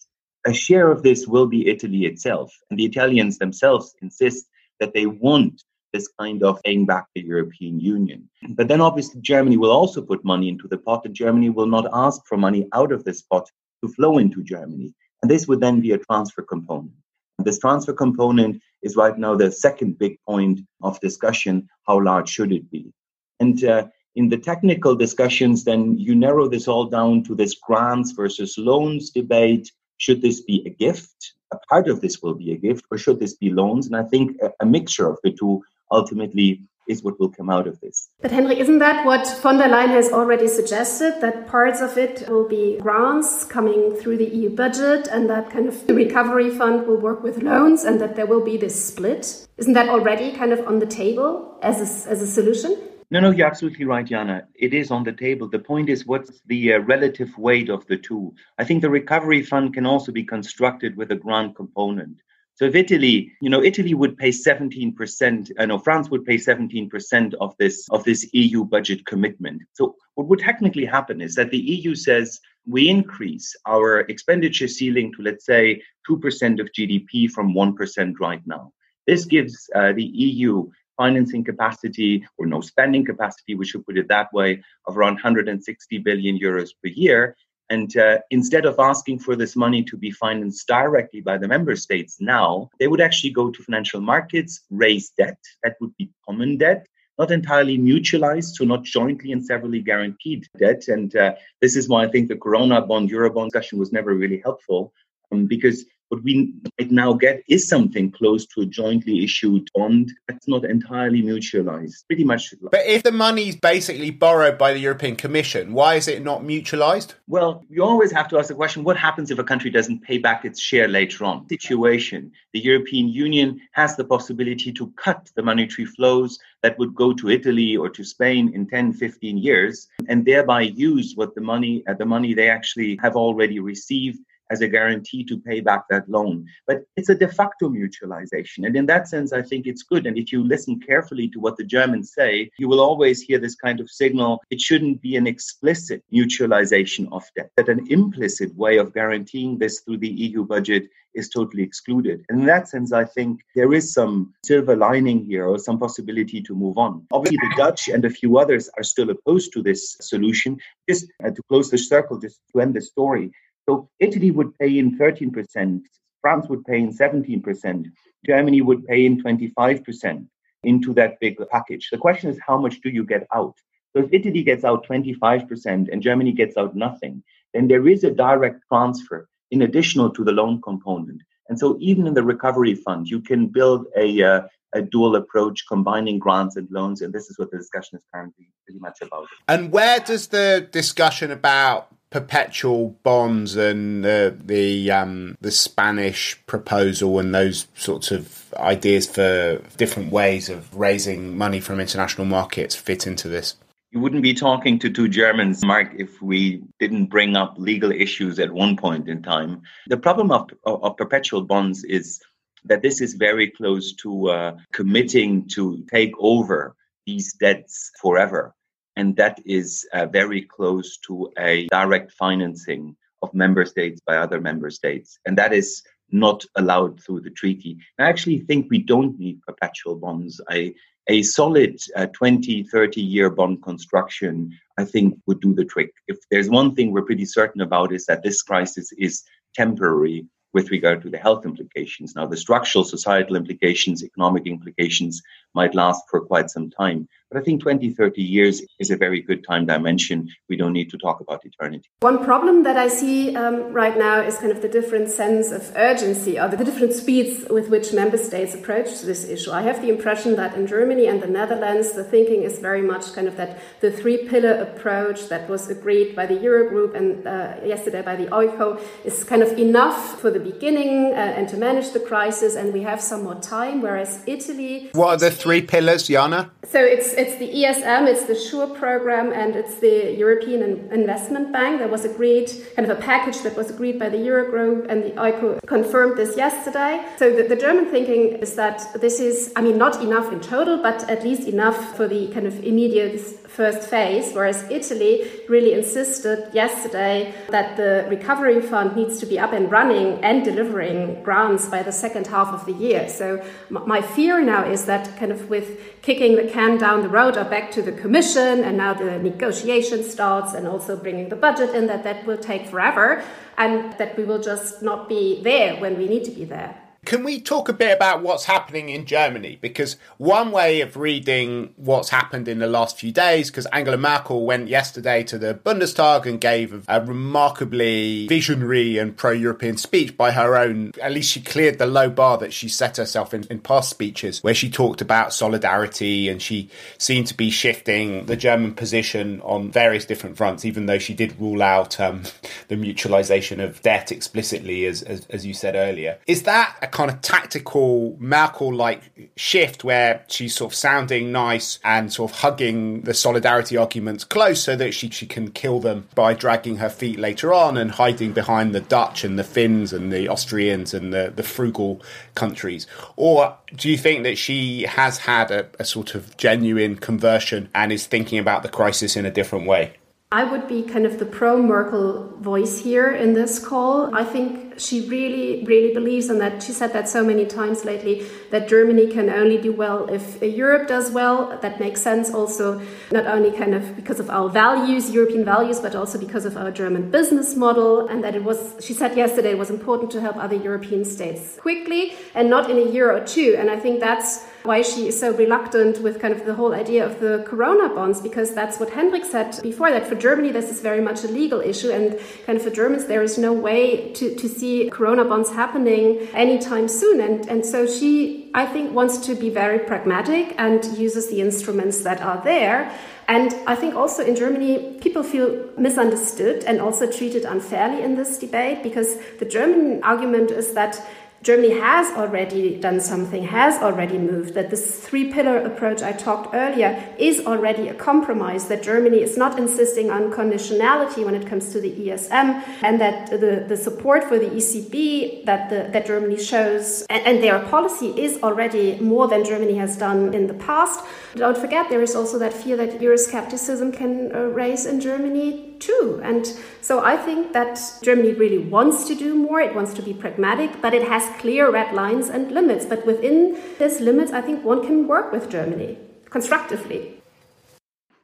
A 0.47 0.53
share 0.53 0.93
of 0.93 1.03
this 1.03 1.27
will 1.27 1.47
be 1.47 1.69
Italy 1.69 2.05
itself. 2.05 2.53
And 2.69 2.79
the 2.79 2.85
Italians 2.85 3.39
themselves 3.39 3.95
insist 4.03 4.51
that 4.79 4.93
they 4.93 5.07
want 5.07 5.63
this 5.95 6.07
kind 6.21 6.43
of 6.43 6.63
paying 6.65 6.85
back 6.85 7.07
the 7.15 7.23
European 7.23 7.81
Union. 7.81 8.29
But 8.51 8.69
then 8.69 8.83
obviously 8.83 9.23
Germany 9.23 9.57
will 9.57 9.73
also 9.73 10.03
put 10.03 10.23
money 10.23 10.51
into 10.51 10.69
the 10.69 10.77
pot, 10.77 11.07
and 11.07 11.15
Germany 11.15 11.49
will 11.49 11.73
not 11.77 11.89
ask 11.95 12.21
for 12.27 12.37
money 12.37 12.69
out 12.75 12.93
of 12.93 13.05
this 13.05 13.23
pot 13.23 13.49
to 13.83 13.91
flow 13.91 14.19
into 14.19 14.43
Germany. 14.43 14.93
And 15.23 15.31
this 15.31 15.49
would 15.49 15.61
then 15.61 15.81
be 15.81 15.93
a 15.93 15.99
transfer 15.99 16.43
component. 16.43 16.93
This 17.39 17.59
transfer 17.59 17.95
component 17.95 18.61
is 18.83 18.97
right 18.97 19.17
now 19.19 19.35
the 19.35 19.51
second 19.51 19.99
big 19.99 20.19
point 20.27 20.61
of 20.83 21.01
discussion. 21.01 21.69
How 21.87 22.01
large 22.01 22.29
should 22.29 22.53
it 22.53 22.71
be? 22.71 22.93
And 23.41 23.63
uh, 23.65 23.87
in 24.17 24.29
the 24.29 24.39
technical 24.39 24.95
discussions, 24.95 25.65
then 25.65 25.97
you 25.99 26.15
narrow 26.15 26.49
this 26.49 26.69
all 26.69 26.87
down 26.87 27.23
to 27.25 27.35
this 27.35 27.55
grants 27.55 28.13
versus 28.13 28.57
loans 28.59 29.11
debate. 29.11 29.71
Should 29.99 30.23
this 30.23 30.41
be 30.41 30.63
a 30.67 30.71
gift? 30.71 31.35
A 31.53 31.59
part 31.69 31.89
of 31.89 32.01
this 32.01 32.21
will 32.23 32.35
be 32.35 32.53
a 32.53 32.57
gift, 32.57 32.85
or 32.91 32.99
should 32.99 33.21
this 33.21 33.35
be 33.35 33.51
loans? 33.51 33.87
And 33.87 33.97
I 33.97 34.05
think 34.05 34.37
a, 34.43 34.51
a 34.61 34.67
mixture 34.67 35.09
of 35.09 35.19
the 35.23 35.33
two 35.33 35.63
ultimately 35.91 36.63
is 36.89 37.05
what 37.05 37.21
will 37.21 37.29
come 37.29 37.51
out 37.51 37.67
of 37.69 37.79
this. 37.81 38.09
But 38.21 38.33
Henrik, 38.33 38.59
isn't 38.59 38.79
that 38.79 39.05
what 39.07 39.27
von 39.43 39.59
der 39.59 39.69
Leyen 39.69 39.89
has 39.89 40.11
already 40.11 40.49
suggested? 40.49 41.21
That 41.21 41.47
parts 41.47 41.81
of 41.81 41.97
it 41.99 42.29
will 42.29 42.49
be 42.49 42.79
grants 42.81 43.45
coming 43.45 43.95
through 43.97 44.17
the 44.17 44.29
EU 44.29 44.51
budget 44.51 45.07
and 45.07 45.29
that 45.31 45.51
kind 45.51 45.69
of 45.69 45.87
the 45.87 45.95
recovery 45.95 46.51
fund 46.51 46.87
will 46.87 46.97
work 46.97 47.23
with 47.23 47.43
loans 47.43 47.85
and 47.85 48.01
that 48.01 48.17
there 48.17 48.27
will 48.27 48.45
be 48.45 48.57
this 48.57 48.83
split? 48.87 49.47
Isn't 49.59 49.75
that 49.75 49.89
already 49.89 50.33
kind 50.33 50.53
of 50.53 50.67
on 50.67 50.79
the 50.79 50.87
table 50.87 51.59
as 51.63 51.77
a, 51.79 52.11
as 52.11 52.23
a 52.23 52.27
solution? 52.27 52.77
No, 53.11 53.21
no, 53.21 53.31
you're 53.31 53.47
absolutely 53.47 53.87
right, 53.87 54.05
Jana. 54.05 54.47
It 54.55 54.75
is 54.75 54.91
on 54.91 55.03
the 55.03 55.13
table. 55.13 55.49
The 55.49 55.59
point 55.59 55.89
is, 55.89 56.05
what's 56.05 56.43
the 56.47 56.75
uh, 56.75 56.81
relative 56.81 57.37
weight 57.39 57.71
of 57.71 57.87
the 57.87 57.97
two? 57.97 58.35
I 58.59 58.65
think 58.65 58.83
the 58.83 58.91
recovery 58.91 59.43
fund 59.43 59.73
can 59.73 59.87
also 59.87 60.13
be 60.13 60.25
constructed 60.25 60.95
with 60.95 61.11
a 61.11 61.17
grant 61.17 61.57
component. 61.57 62.21
So 62.59 62.65
if 62.65 62.75
Italy, 62.75 63.31
you 63.41 63.51
know, 63.51 63.63
Italy 63.63 63.95
would 63.95 64.19
pay 64.19 64.31
17%, 64.31 65.53
I 65.61 65.67
know 65.67 65.79
France 65.79 66.11
would 66.11 66.25
pay 66.25 66.35
17% 66.35 67.35
of 67.35 67.57
this 67.57 67.87
of 67.91 68.03
this 68.03 68.29
EU 68.33 68.65
budget 68.65 69.07
commitment. 69.07 69.63
So 69.75 69.95
what 70.17 70.27
would 70.27 70.41
technically 70.41 70.85
happen 70.85 71.21
is 71.21 71.37
that 71.37 71.53
the 71.53 71.65
EU 71.75 71.95
says 71.95 72.41
we 72.67 72.89
increase 72.89 73.55
our 73.65 74.01
expenditure 74.13 74.67
ceiling 74.67 75.13
to 75.13 75.23
let's 75.23 75.47
say 75.47 75.81
2% 76.11 76.59
of 76.59 76.73
GDP 76.73 77.31
from 77.31 77.55
1% 77.55 78.15
right 78.19 78.43
now. 78.45 78.73
This 79.07 79.25
gives 79.25 79.71
uh, 79.77 79.93
the 79.93 80.11
EU 80.27 80.69
financing 80.97 81.45
capacity 81.45 82.27
or 82.39 82.47
no 82.47 82.61
spending 82.61 83.05
capacity, 83.05 83.55
we 83.55 83.67
should 83.67 83.87
put 83.87 83.97
it 83.97 84.09
that 84.09 84.33
way, 84.33 84.61
of 84.87 84.99
around 84.99 85.15
160 85.15 85.99
billion 85.99 86.37
euros 86.37 86.71
per 86.83 86.89
year. 86.89 87.37
And 87.71 87.95
uh, 87.97 88.19
instead 88.31 88.65
of 88.65 88.79
asking 88.79 89.19
for 89.19 89.37
this 89.37 89.55
money 89.55 89.83
to 89.85 89.97
be 89.97 90.11
financed 90.11 90.67
directly 90.67 91.21
by 91.21 91.37
the 91.37 91.49
member 91.49 91.77
states 91.77 92.17
now, 92.19 92.71
they 92.79 92.89
would 92.89 93.01
actually 93.01 93.31
go 93.31 93.51
to 93.51 93.63
financial 93.63 94.01
markets, 94.01 94.63
raise 94.71 95.11
debt. 95.11 95.39
That 95.63 95.77
would 95.81 95.95
be 95.99 96.11
common 96.27 96.57
debt, 96.57 96.87
not 97.19 97.31
entirely 97.31 97.77
mutualized, 97.77 98.55
so 98.55 98.65
not 98.65 98.85
jointly 98.85 99.33
and 99.33 99.45
severally 99.45 99.81
guaranteed 99.81 100.47
debt. 100.59 100.89
And 100.89 101.15
uh, 101.15 101.35
this 101.61 101.77
is 101.77 101.89
why 101.89 102.05
I 102.05 102.09
think 102.09 102.29
the 102.29 102.37
Corona 102.37 102.81
bond, 102.81 103.11
Eurobond 103.11 103.51
discussion 103.51 103.79
was 103.79 103.93
never 103.93 104.15
really 104.15 104.41
helpful 104.43 104.93
um, 105.31 105.47
because 105.47 105.85
what 106.09 106.23
we 106.23 106.53
might 106.79 106.91
now 106.91 107.13
get 107.13 107.43
is 107.49 107.69
something 107.69 108.11
close 108.11 108.47
to 108.47 108.63
a 108.63 108.67
jointly 108.67 109.23
issued 109.23 109.69
bond 109.75 110.13
that's 110.27 110.49
not 110.49 110.65
entirely 110.65 111.23
mutualized. 111.23 112.07
Pretty 112.07 112.25
much. 112.25 112.55
But 112.71 112.87
if 112.87 113.03
the 113.03 113.13
money 113.13 113.49
is 113.49 113.57
basically 113.57 114.11
borrowed 114.11 114.59
by 114.59 114.73
the 114.73 114.79
European 114.79 115.17
Commission, 115.17 115.73
why 115.73 115.97
is 115.97 116.09
it 116.09 116.23
not 116.23 116.43
mutualized? 116.43 117.15
Well, 117.27 117.65
you 117.69 117.85
always 117.85 118.13
have 118.13 118.29
to 118.29 118.39
ask 118.39 118.49
the 118.49 118.55
question 118.55 118.85
what 118.85 118.97
happens 118.97 119.31
if 119.31 119.39
a 119.39 119.45
country 119.45 119.71
doesn't 119.71 120.03
pay 120.03 120.19
back 120.19 120.45
its 120.45 120.61
share 120.61 120.89
later 120.89 121.25
on? 121.25 121.49
Situation. 121.49 122.33
The 122.53 122.61
European 122.61 123.09
Union 123.09 123.61
has 123.73 123.97
the 123.97 124.05
possibility 124.05 124.73
to 124.73 124.91
cut 124.97 125.31
the 125.35 125.43
monetary 125.43 125.87
flows 125.87 126.39
that 126.63 126.79
would 126.79 126.95
go 126.95 127.13
to 127.13 127.29
Italy 127.29 127.77
or 127.77 127.89
to 127.91 128.03
Spain 128.03 128.53
in 128.55 128.67
10, 128.67 128.95
15 128.95 129.39
years 129.39 129.89
and 130.09 130.25
thereby 130.25 130.63
use 130.63 131.15
what 131.15 131.35
the 131.35 131.41
money, 131.41 131.85
uh, 131.87 131.95
the 131.95 132.07
money 132.07 132.35
they 132.35 132.51
actually 132.51 132.99
have 133.03 133.15
already 133.15 133.61
received 133.61 134.21
as 134.51 134.61
a 134.61 134.69
guarantee 134.69 135.25
to 135.25 135.39
pay 135.39 135.61
back 135.61 135.85
that 135.91 136.09
loan. 136.09 136.47
But 136.67 136.85
it's 136.97 137.09
a 137.09 137.15
de 137.15 137.29
facto 137.29 137.69
mutualization. 137.69 138.67
And 138.67 138.77
in 138.77 138.87
that 138.87 139.09
sense, 139.09 139.33
I 139.33 139.43
think 139.43 139.67
it's 139.67 139.83
good. 139.83 140.07
And 140.07 140.17
if 140.17 140.33
you 140.33 140.43
listen 140.45 140.81
carefully 140.81 141.29
to 141.31 141.41
what 141.41 141.57
the 141.57 141.65
Germans 141.65 142.13
say, 142.15 142.51
you 142.59 142.69
will 142.69 142.81
always 142.81 143.21
hear 143.21 143.39
this 143.39 143.55
kind 143.55 143.81
of 143.81 143.91
signal. 143.91 144.41
It 144.51 144.61
shouldn't 144.61 145.01
be 145.01 145.17
an 145.17 145.27
explicit 145.27 146.03
mutualization 146.13 147.09
of 147.13 147.25
debt, 147.37 147.51
that 147.57 147.69
an 147.69 147.87
implicit 147.91 148.55
way 148.57 148.79
of 148.79 148.95
guaranteeing 148.95 149.59
this 149.59 149.81
through 149.81 149.99
the 149.99 150.09
EU 150.09 150.45
budget 150.45 150.89
is 151.15 151.29
totally 151.29 151.63
excluded. 151.63 152.25
And 152.29 152.41
in 152.41 152.47
that 152.47 152.69
sense, 152.69 152.93
I 152.93 153.05
think 153.05 153.41
there 153.55 153.73
is 153.73 153.93
some 153.93 154.35
silver 154.45 154.77
lining 154.77 155.25
here 155.25 155.47
or 155.47 155.59
some 155.59 155.79
possibility 155.79 156.41
to 156.43 156.55
move 156.55 156.79
on. 156.79 157.07
Obviously, 157.11 157.39
the 157.39 157.55
Dutch 157.57 157.89
and 157.89 158.05
a 158.05 158.11
few 158.11 158.39
others 158.39 158.71
are 158.77 158.83
still 158.83 159.11
opposed 159.11 159.53
to 159.55 159.63
this 159.63 159.97
solution. 160.01 160.59
Just 160.89 161.07
to 161.25 161.43
close 161.49 161.71
the 161.71 161.79
circle, 161.79 162.19
just 162.19 162.41
to 162.53 162.61
end 162.61 162.75
the 162.75 162.81
story, 162.81 163.33
so 163.69 163.91
Italy 164.01 164.31
would 164.31 164.59
pay 164.59 164.79
in 164.79 164.97
13%, 164.97 165.83
France 166.23 166.49
would 166.49 166.65
pay 166.65 166.79
in 166.79 166.91
17%, 166.91 167.85
Germany 168.25 168.63
would 168.63 168.87
pay 168.87 169.05
in 169.05 169.23
25% 169.23 170.27
into 170.63 170.95
that 170.95 171.21
big 171.21 171.37
package. 171.51 171.89
The 171.91 171.99
question 171.99 172.31
is, 172.31 172.39
how 172.45 172.57
much 172.57 172.81
do 172.81 172.89
you 172.89 173.05
get 173.05 173.27
out? 173.35 173.55
So 173.95 174.05
if 174.05 174.09
Italy 174.11 174.43
gets 174.43 174.65
out 174.65 174.87
25% 174.87 175.93
and 175.93 176.03
Germany 176.03 176.33
gets 176.33 176.57
out 176.57 176.75
nothing, 176.75 177.23
then 177.53 177.69
there 177.69 177.87
is 177.87 178.05
a 178.05 178.11
direct 178.11 178.63
transfer 178.73 179.29
in 179.51 179.61
additional 179.61 180.09
to 180.11 180.25
the 180.25 180.33
loan 180.33 180.63
component. 180.63 181.21
And 181.51 181.59
so 181.59 181.77
even 181.79 182.07
in 182.07 182.15
the 182.15 182.23
recovery 182.23 182.75
fund, 182.75 183.07
you 183.07 183.21
can 183.21 183.49
build 183.49 183.87
a, 183.97 184.23
uh, 184.23 184.43
a 184.75 184.81
dual 184.81 185.17
approach 185.17 185.65
combining 185.69 186.19
grants 186.19 186.57
and 186.57 186.69
loans. 186.71 187.03
And 187.03 187.13
this 187.13 187.29
is 187.29 187.39
what 187.39 187.51
the 187.51 187.59
discussion 187.59 187.99
is 187.99 188.05
currently 188.15 188.49
pretty 188.65 188.81
much 188.81 188.99
about. 189.03 189.27
And 189.47 189.73
where 189.73 190.01
does 190.01 190.29
the 190.29 190.67
discussion 190.71 191.31
about 191.31 191.93
perpetual 192.11 192.99
bonds 193.03 193.57
and 193.57 194.05
the 194.05 194.37
the 194.45 194.91
um, 194.91 195.37
the 195.41 195.51
Spanish 195.51 196.41
proposal 196.47 197.19
and 197.19 197.35
those 197.35 197.67
sorts 197.75 198.11
of 198.11 198.53
ideas 198.55 199.07
for 199.07 199.63
different 199.77 200.11
ways 200.13 200.49
of 200.49 200.75
raising 200.75 201.37
money 201.37 201.61
from 201.61 201.81
international 201.81 202.27
markets 202.27 202.75
fit 202.75 203.07
into 203.07 203.29
this? 203.29 203.57
You 203.91 204.01
wouldn't 204.01 204.23
be 204.23 204.35
talking 204.35 204.79
to 204.81 204.91
two 204.91 205.09
Germans, 205.09 205.65
Mark, 205.65 205.93
if 205.97 206.21
we 206.21 206.63
didn't 206.79 207.07
bring 207.07 207.37
up 207.37 207.55
legal 207.57 207.91
issues 207.91 208.39
at 208.39 208.53
one 208.53 208.77
point 208.77 209.09
in 209.09 209.23
time. 209.23 209.63
The 209.87 209.97
problem 209.97 210.31
of, 210.31 210.51
of, 210.65 210.97
perpetual 210.99 211.43
bonds 211.43 211.85
is 211.85 212.21
that 212.65 212.83
this 212.83 213.01
is 213.01 213.15
very 213.15 213.51
close 213.51 213.95
to 213.95 214.29
uh, 214.29 214.57
committing 214.75 215.49
to 215.49 215.87
take 215.91 216.13
over 216.19 216.77
these 217.07 217.33
debts 217.33 217.91
forever 217.99 218.55
and 218.99 219.15
that 219.15 219.41
is 219.47 219.87
uh, 219.93 220.07
very 220.07 220.43
close 220.43 220.99
to 221.07 221.31
a 221.39 221.69
direct 221.69 222.11
financing 222.11 222.97
of 223.23 223.33
member 223.33 223.65
states 223.65 224.01
by 224.05 224.17
other 224.17 224.41
member 224.41 224.71
states. 224.71 225.21
And 225.25 225.39
that 225.39 225.53
is 225.53 225.85
not 226.11 226.45
allowed 226.57 227.01
through 227.01 227.21
the 227.21 227.31
treaty. 227.31 227.79
I 228.01 228.09
actually 228.09 228.41
think 228.41 228.67
we 228.69 228.83
don't 228.83 229.17
need 229.17 229.41
perpetual 229.43 229.95
bonds. 229.95 230.41
A 230.51 231.23
solid 231.23 231.79
uh, 231.95 232.07
20, 232.07 232.65
30 232.65 233.01
year 233.01 233.31
bond 233.31 233.63
construction, 233.63 234.53
I 234.77 234.85
think, 234.85 235.17
would 235.27 235.41
do 235.41 235.55
the 235.55 235.65
trick. 235.65 235.93
If 236.09 236.19
there's 236.31 236.51
one 236.51 236.75
thing 236.75 236.91
we're 236.91 237.11
pretty 237.11 237.25
certain 237.25 237.61
about 237.61 237.93
is 237.93 238.05
that 238.07 238.25
this 238.25 238.43
crisis 238.43 238.91
is 238.99 239.23
temporary 239.55 240.27
with 240.53 240.71
regard 240.71 241.03
to 241.03 241.11
the 241.11 241.19
health 241.19 241.45
implications. 241.45 242.15
Now, 242.17 242.27
the 242.27 242.37
structural 242.37 242.85
societal 242.85 243.37
implications, 243.37 244.03
economic 244.03 244.47
implications 244.47 245.23
might 245.55 245.75
last 245.75 246.03
for 246.11 246.21
quite 246.21 246.51
some 246.51 246.71
time. 246.71 247.09
But 247.31 247.41
I 247.41 247.45
think 247.45 247.63
20, 247.63 247.91
30 247.91 248.23
years 248.23 248.63
is 248.79 248.91
a 248.91 248.97
very 248.97 249.21
good 249.21 249.45
time 249.45 249.67
dimension. 249.67 250.31
We 250.49 250.57
don't 250.57 250.73
need 250.73 250.91
to 250.91 250.99
talk 250.99 251.21
about 251.21 251.45
eternity. 251.45 251.89
One 252.01 252.25
problem 252.25 252.63
that 252.63 252.79
I 252.79 252.89
see 252.89 253.37
um, 253.37 253.73
right 253.73 253.99
now 253.99 254.21
is 254.21 254.39
kind 254.39 254.51
of 254.51 254.63
the 254.63 254.69
different 254.69 255.11
sense 255.11 255.53
of 255.53 255.71
urgency 255.77 256.41
or 256.41 256.49
the 256.49 256.57
different 256.65 256.95
speeds 256.95 257.45
with 257.51 257.69
which 257.69 257.93
member 257.93 258.17
states 258.17 258.55
approach 258.55 259.03
this 259.03 259.29
issue. 259.29 259.51
I 259.51 259.63
have 259.63 259.83
the 259.83 259.91
impression 259.91 260.37
that 260.37 260.55
in 260.55 260.67
Germany 260.67 261.07
and 261.07 261.23
the 261.23 261.27
Netherlands, 261.27 261.93
the 261.93 262.05
thinking 262.05 262.45
is 262.45 262.59
very 262.61 262.81
much 262.81 263.13
kind 263.15 263.29
of 263.29 263.37
that 263.37 263.59
the 263.81 263.91
three 263.91 264.27
pillar 264.27 264.53
approach 264.53 265.29
that 265.29 265.51
was 265.51 265.69
agreed 265.69 266.17
by 266.17 266.25
the 266.25 266.37
Eurogroup 266.37 266.95
and 266.95 267.27
uh, 267.27 267.57
yesterday 267.65 268.01
by 268.01 268.17
the 268.17 268.27
EUCO 268.27 268.81
is 269.05 269.23
kind 269.25 269.43
of 269.43 269.53
enough 269.59 270.19
for 270.19 270.31
the 270.31 270.41
beginning 270.41 271.13
uh, 271.13 271.37
and 271.37 271.47
to 271.51 271.59
manage 271.59 271.91
the 271.93 272.01
crisis, 272.01 272.55
and 272.57 272.73
we 272.73 272.83
have 272.83 273.01
some 273.03 273.25
more 273.25 273.35
time. 273.35 273.83
Whereas 273.83 274.23
Italy. 274.27 274.89
What 274.93 275.09
are 275.09 275.17
the 275.17 275.31
three 275.31 275.61
pillars, 275.63 276.09
Jana? 276.09 276.51
So 276.65 276.81
it's 276.81 277.18
it's 277.19 277.37
the 277.37 277.49
ESM, 277.49 278.07
it's 278.07 278.25
the 278.27 278.35
SURE 278.35 278.69
program, 278.69 279.33
and 279.33 279.57
it's 279.57 279.75
the 279.81 280.15
European 280.17 280.63
Investment 280.93 281.53
Bank 281.53 281.81
that 281.81 281.91
was 281.91 282.05
agreed, 282.05 282.49
kind 282.77 282.89
of 282.89 282.97
a 282.97 283.01
package 283.01 283.43
that 283.43 283.57
was 283.57 283.71
agreed 283.71 283.99
by 283.99 284.09
the 284.09 284.19
Eurogroup, 284.19 284.87
and 284.89 285.03
the 285.03 285.11
EUCO 285.11 285.67
confirmed 285.67 286.17
this 286.17 286.37
yesterday. 286.37 287.05
So 287.17 287.35
the, 287.35 287.43
the 287.43 287.57
German 287.57 287.87
thinking 287.87 288.39
is 288.39 288.55
that 288.55 288.87
this 289.01 289.19
is, 289.19 289.53
I 289.57 289.63
mean, 289.63 289.77
not 289.77 290.01
enough 290.01 290.33
in 290.33 290.41
total, 290.41 290.81
but 290.81 291.11
at 291.11 291.25
least 291.25 291.49
enough 291.49 291.97
for 291.97 292.07
the 292.07 292.29
kind 292.29 292.47
of 292.47 292.63
immediate 292.65 293.21
first 293.59 293.91
phase, 293.91 294.33
whereas 294.35 294.65
Italy 294.71 295.29
really 295.49 295.73
insisted 295.73 296.49
yesterday 296.55 297.35
that 297.49 297.77
the 297.77 298.07
recovery 298.09 298.61
fund 298.63 298.95
needs 298.95 299.19
to 299.19 299.27
be 299.27 299.37
up 299.37 299.53
and 299.53 299.69
running 299.69 300.09
and 300.23 300.45
delivering 300.45 301.21
grants 301.25 301.67
by 301.67 301.83
the 301.83 301.91
second 301.91 302.25
half 302.29 302.51
of 302.59 302.65
the 302.67 302.73
year. 302.87 303.09
So 303.09 303.45
my 303.69 304.01
fear 304.01 304.41
now 304.41 304.63
is 304.65 304.87
that 304.87 305.05
kind 305.19 305.33
of 305.33 305.51
with 305.51 305.69
kicking 306.03 306.37
the 306.37 306.47
can 306.57 306.79
down 306.79 307.03
the 307.03 307.09
road 307.09 307.37
or 307.37 307.45
back 307.57 307.73
to 307.73 307.83
the 307.83 307.91
commission 307.91 308.63
and 308.63 308.77
now 308.77 308.95
the 308.95 309.19
negotiation 309.19 310.05
starts 310.05 310.55
and 310.55 310.69
also 310.69 310.95
bringing 310.97 311.29
the 311.29 311.41
budget 311.49 311.75
in 311.75 311.89
that 311.89 312.05
that 312.05 312.25
will 312.27 312.39
take 312.39 312.65
forever 312.69 313.25
and 313.57 313.93
that 313.99 314.17
we 314.17 314.23
will 314.23 314.41
just 314.41 314.83
not 314.83 315.09
be 315.09 315.43
there 315.43 315.75
when 315.81 315.99
we 315.99 316.07
need 316.07 316.25
to 316.27 316.31
be 316.31 316.45
there. 316.45 316.88
Can 317.09 317.25
we 317.25 317.41
talk 317.41 317.71
a 317.71 317.73
bit 317.73 317.97
about 317.97 318.21
what's 318.21 318.45
happening 318.45 318.91
in 318.91 319.07
Germany? 319.07 319.57
Because 319.63 319.97
one 320.19 320.53
way 320.53 320.83
of 320.83 320.95
reading 320.99 321.73
what's 321.77 322.11
happened 322.11 322.49
in 322.49 322.59
the 322.59 322.67
last 322.67 322.99
few 322.99 323.13
days, 323.13 323.49
because 323.49 323.65
Angela 323.73 323.97
Merkel 323.97 324.45
went 324.45 324.69
yesterday 324.69 325.23
to 325.23 325.39
the 325.39 325.55
Bundestag 325.55 326.27
and 326.27 326.39
gave 326.39 326.85
a 326.87 327.01
remarkably 327.01 328.27
visionary 328.27 328.99
and 328.99 329.17
pro 329.17 329.31
European 329.31 329.79
speech 329.79 330.19
by 330.19 330.33
her 330.33 330.55
own, 330.55 330.93
at 331.01 331.11
least 331.11 331.33
she 331.33 331.41
cleared 331.41 331.79
the 331.79 331.87
low 331.87 332.11
bar 332.11 332.37
that 332.37 332.53
she 332.53 332.69
set 332.69 332.99
herself 332.99 333.33
in, 333.33 333.45
in 333.45 333.61
past 333.61 333.89
speeches, 333.89 334.45
where 334.45 334.53
she 334.53 334.69
talked 334.69 335.01
about 335.01 335.33
solidarity 335.33 336.29
and 336.29 336.43
she 336.43 336.69
seemed 336.99 337.27
to 337.29 337.35
be 337.35 337.49
shifting 337.49 338.27
the 338.27 338.37
German 338.37 338.75
position 338.75 339.41
on 339.41 339.71
various 339.71 340.05
different 340.05 340.37
fronts, 340.37 340.67
even 340.67 340.85
though 340.85 340.99
she 340.99 341.15
did 341.15 341.41
rule 341.41 341.63
out 341.63 341.99
um, 341.99 342.25
the 342.69 342.77
mutualization 342.77 343.65
of 343.65 343.81
debt 343.81 344.13
explicitly, 344.13 344.85
as, 344.85 345.01
as, 345.01 345.25
as 345.31 345.47
you 345.47 345.55
said 345.55 345.75
earlier. 345.75 346.19
Is 346.27 346.43
that 346.43 346.77
a 346.83 346.98
kind 346.99 347.13
of 347.13 347.21
tactical 347.21 348.17
Merkel 348.19 348.75
like 348.75 349.31
shift 349.37 349.85
where 349.85 350.25
she's 350.27 350.57
sort 350.57 350.73
of 350.73 350.77
sounding 350.77 351.31
nice 351.31 351.79
and 351.85 352.13
sort 352.13 352.33
of 352.33 352.39
hugging 352.39 353.03
the 353.03 353.15
solidarity 353.15 353.77
arguments 353.77 354.25
close 354.25 354.61
so 354.61 354.75
that 354.75 354.93
she, 354.93 355.09
she 355.09 355.25
can 355.25 355.53
kill 355.53 355.79
them 355.79 356.09
by 356.17 356.35
dragging 356.35 356.79
her 356.79 356.89
feet 356.89 357.17
later 357.17 357.55
on 357.55 357.77
and 357.77 357.93
hiding 357.93 358.33
behind 358.33 358.75
the 358.75 358.81
Dutch 358.81 359.23
and 359.23 359.39
the 359.39 359.45
Finns 359.45 359.93
and 359.93 360.13
the 360.13 360.29
Austrians 360.29 360.93
and 360.93 361.13
the, 361.13 361.33
the 361.37 361.45
frugal 361.45 362.03
countries? 362.35 362.89
Or 363.15 363.57
do 363.77 363.89
you 363.89 363.97
think 363.97 364.25
that 364.25 364.37
she 364.37 364.83
has 364.83 365.19
had 365.19 365.53
a, 365.53 365.69
a 365.79 365.85
sort 365.85 366.17
of 366.17 366.37
genuine 366.37 366.97
conversion 366.97 367.69
and 367.77 367.93
is 367.93 368.09
thinking 368.09 368.41
about 368.41 368.65
the 368.65 368.69
crisis 368.69 369.15
in 369.15 369.25
a 369.25 369.31
different 369.31 369.69
way? 369.69 369.93
I 370.33 370.43
would 370.43 370.67
be 370.67 370.83
kind 370.83 371.07
of 371.07 371.21
the 371.21 371.27
pro 371.27 371.63
Merkel 371.63 372.37
voice 372.41 372.81
here 372.81 373.13
in 373.13 373.35
this 373.35 373.65
call. 373.65 374.13
I 374.13 374.25
think 374.25 374.68
she 374.79 375.07
really, 375.09 375.65
really 375.65 375.93
believes 375.93 376.31
in 376.31 376.39
that. 376.39 376.63
She 376.63 376.73
said 376.73 376.93
that 376.93 377.09
so 377.09 377.25
many 377.25 377.45
times 377.45 377.85
lately 377.85 378.27
that 378.51 378.69
Germany 378.69 379.07
can 379.09 379.29
only 379.29 379.59
do 379.59 379.73
well 379.73 380.09
if 380.09 380.43
uh, 380.43 380.47
Europe 380.47 380.89
does 380.89 381.11
well. 381.11 381.59
That 381.61 381.81
makes 381.81 382.01
sense 382.01 382.33
also, 382.33 382.81
not 383.11 383.27
only 383.27 383.51
kind 383.53 383.75
of 383.75 383.97
because 383.97 384.21
of 384.21 384.31
our 384.31 384.49
values, 384.49 385.11
European 385.11 385.45
values, 385.45 385.81
but 385.81 385.95
also 385.95 386.19
because 386.19 386.45
of 386.45 386.57
our 386.57 386.71
German 386.71 387.11
business 387.11 387.57
model. 387.57 388.09
And 388.09 388.23
that 388.25 388.35
it 388.35 388.45
was, 388.45 388.77
she 388.81 388.95
said 388.95 389.17
yesterday, 389.17 389.51
it 389.51 389.59
was 389.59 389.71
important 389.71 390.11
to 390.13 390.21
help 390.21 390.37
other 390.37 390.57
European 390.57 391.05
states 391.05 391.57
quickly 391.61 392.15
and 392.35 392.49
not 392.49 392.71
in 392.71 392.79
a 392.79 392.91
year 392.91 393.11
or 393.11 393.25
two. 393.25 393.57
And 393.59 393.71
I 393.71 393.79
think 393.79 394.01
that's 394.01 394.47
why 394.69 394.83
she 394.83 395.09
is 395.09 395.19
so 395.19 395.35
reluctant 395.35 395.99
with 396.03 396.21
kind 396.21 396.35
of 396.35 396.45
the 396.45 396.55
whole 396.55 396.75
idea 396.75 397.03
of 397.05 397.21
the 397.21 397.43
corona 397.49 397.89
bonds, 397.89 398.21
because 398.21 398.55
that's 398.55 398.79
what 398.79 398.91
Hendrik 398.91 399.25
said 399.25 399.59
before 399.63 399.91
that 399.91 400.07
for 400.07 400.15
Germany, 400.15 400.53
this 400.53 400.71
is 400.71 400.81
very 400.83 401.01
much 401.01 401.25
a 401.25 401.29
legal 401.29 401.61
issue. 401.61 401.91
And 401.91 402.21
kind 402.45 402.59
of 402.59 402.63
for 402.63 402.71
Germans, 402.71 403.07
there 403.07 403.23
is 403.23 403.39
no 403.39 403.53
way 403.53 404.13
to, 404.13 404.35
to 404.37 404.47
see 404.47 404.91
corona 404.91 405.25
bonds 405.25 405.51
happening 405.51 406.29
anytime 406.35 406.87
soon. 406.87 407.19
And, 407.23 407.49
and 407.49 407.65
so 407.65 407.87
she, 407.87 408.51
I 408.53 408.67
think, 408.67 408.93
wants 408.93 409.17
to 409.27 409.35
be 409.35 409.49
very 409.49 409.79
pragmatic 409.79 410.55
and 410.59 410.85
uses 410.99 411.29
the 411.31 411.41
instruments 411.41 412.03
that 412.03 412.21
are 412.21 412.41
there. 412.45 412.93
And 413.27 413.55
I 413.67 413.75
think 413.75 413.95
also 413.95 414.23
in 414.23 414.37
Germany, 414.37 414.99
people 415.01 415.23
feel 415.23 415.49
misunderstood 415.79 416.65
and 416.65 416.81
also 416.81 417.11
treated 417.11 417.47
unfairly 417.47 418.03
in 418.03 418.17
this 418.17 418.39
debate 418.39 418.83
because 418.83 419.17
the 419.39 419.47
German 419.47 420.03
argument 420.03 420.51
is 420.51 420.75
that 420.75 421.01
Germany 421.43 421.79
has 421.79 422.17
already 422.17 422.79
done 422.81 423.01
something, 423.01 423.45
has 423.45 423.81
already 423.81 424.19
moved, 424.19 424.55
that 424.55 424.71
this 424.71 424.99
three 425.01 425.33
pillar 425.33 425.59
approach 425.59 426.03
I 426.03 426.13
talked 426.13 426.53
earlier 426.53 427.03
is 427.17 427.47
already 427.47 427.89
a 427.89 427.95
compromise, 427.95 428.67
that 428.69 428.83
Germany 428.83 429.23
is 429.23 429.37
not 429.37 429.57
insisting 429.59 430.11
on 430.11 430.33
conditionality 430.33 431.25
when 431.25 431.35
it 431.35 431.47
comes 431.47 431.73
to 431.73 431.81
the 431.81 431.93
ESM, 431.93 432.63
and 432.83 433.01
that 433.01 433.31
the, 433.31 433.65
the 433.69 433.77
support 433.77 434.25
for 434.25 434.39
the 434.39 434.47
ECB 434.47 435.45
that, 435.45 435.71
the, 435.71 435.89
that 435.93 436.07
Germany 436.07 436.39
shows 436.39 437.07
and, 437.09 437.25
and 437.25 437.43
their 437.43 437.61
policy 437.61 438.09
is 438.21 438.43
already 438.43 438.99
more 438.99 439.29
than 439.29 439.45
Germany 439.45 439.77
has 439.77 439.97
done 439.97 440.35
in 440.35 440.49
the 440.49 440.55
past. 440.55 441.05
Don't 441.37 441.57
forget, 441.57 441.89
there 441.89 442.03
is 442.03 442.17
also 442.17 442.39
that 442.41 442.53
fear 442.53 442.77
that 442.77 442.99
Euroscepticism 442.99 443.97
can 443.97 444.35
uh, 444.35 444.41
raise 444.47 444.87
in 444.87 445.01
Germany 445.01 445.68
too. 445.81 446.21
And 446.23 446.47
so 446.81 447.05
I 447.05 447.17
think 447.17 447.53
that 447.53 447.81
Germany 448.03 448.33
really 448.33 448.59
wants 448.59 449.07
to 449.09 449.15
do 449.15 449.35
more, 449.35 449.61
it 449.61 449.75
wants 449.75 449.95
to 449.95 450.03
be 450.03 450.13
pragmatic, 450.13 450.81
but 450.81 450.95
it 450.95 451.09
has 451.09 451.25
clear 451.41 451.71
red 451.71 451.95
lines 451.95 452.29
and 452.29 452.51
limits. 452.51 452.85
But 452.85 453.07
within 453.07 453.59
these 453.79 454.01
limits, 454.01 454.33
I 454.33 454.41
think 454.41 454.65
one 454.65 454.83
can 454.83 455.07
work 455.07 455.33
with 455.33 455.51
Germany 455.51 455.99
constructively. 456.31 457.23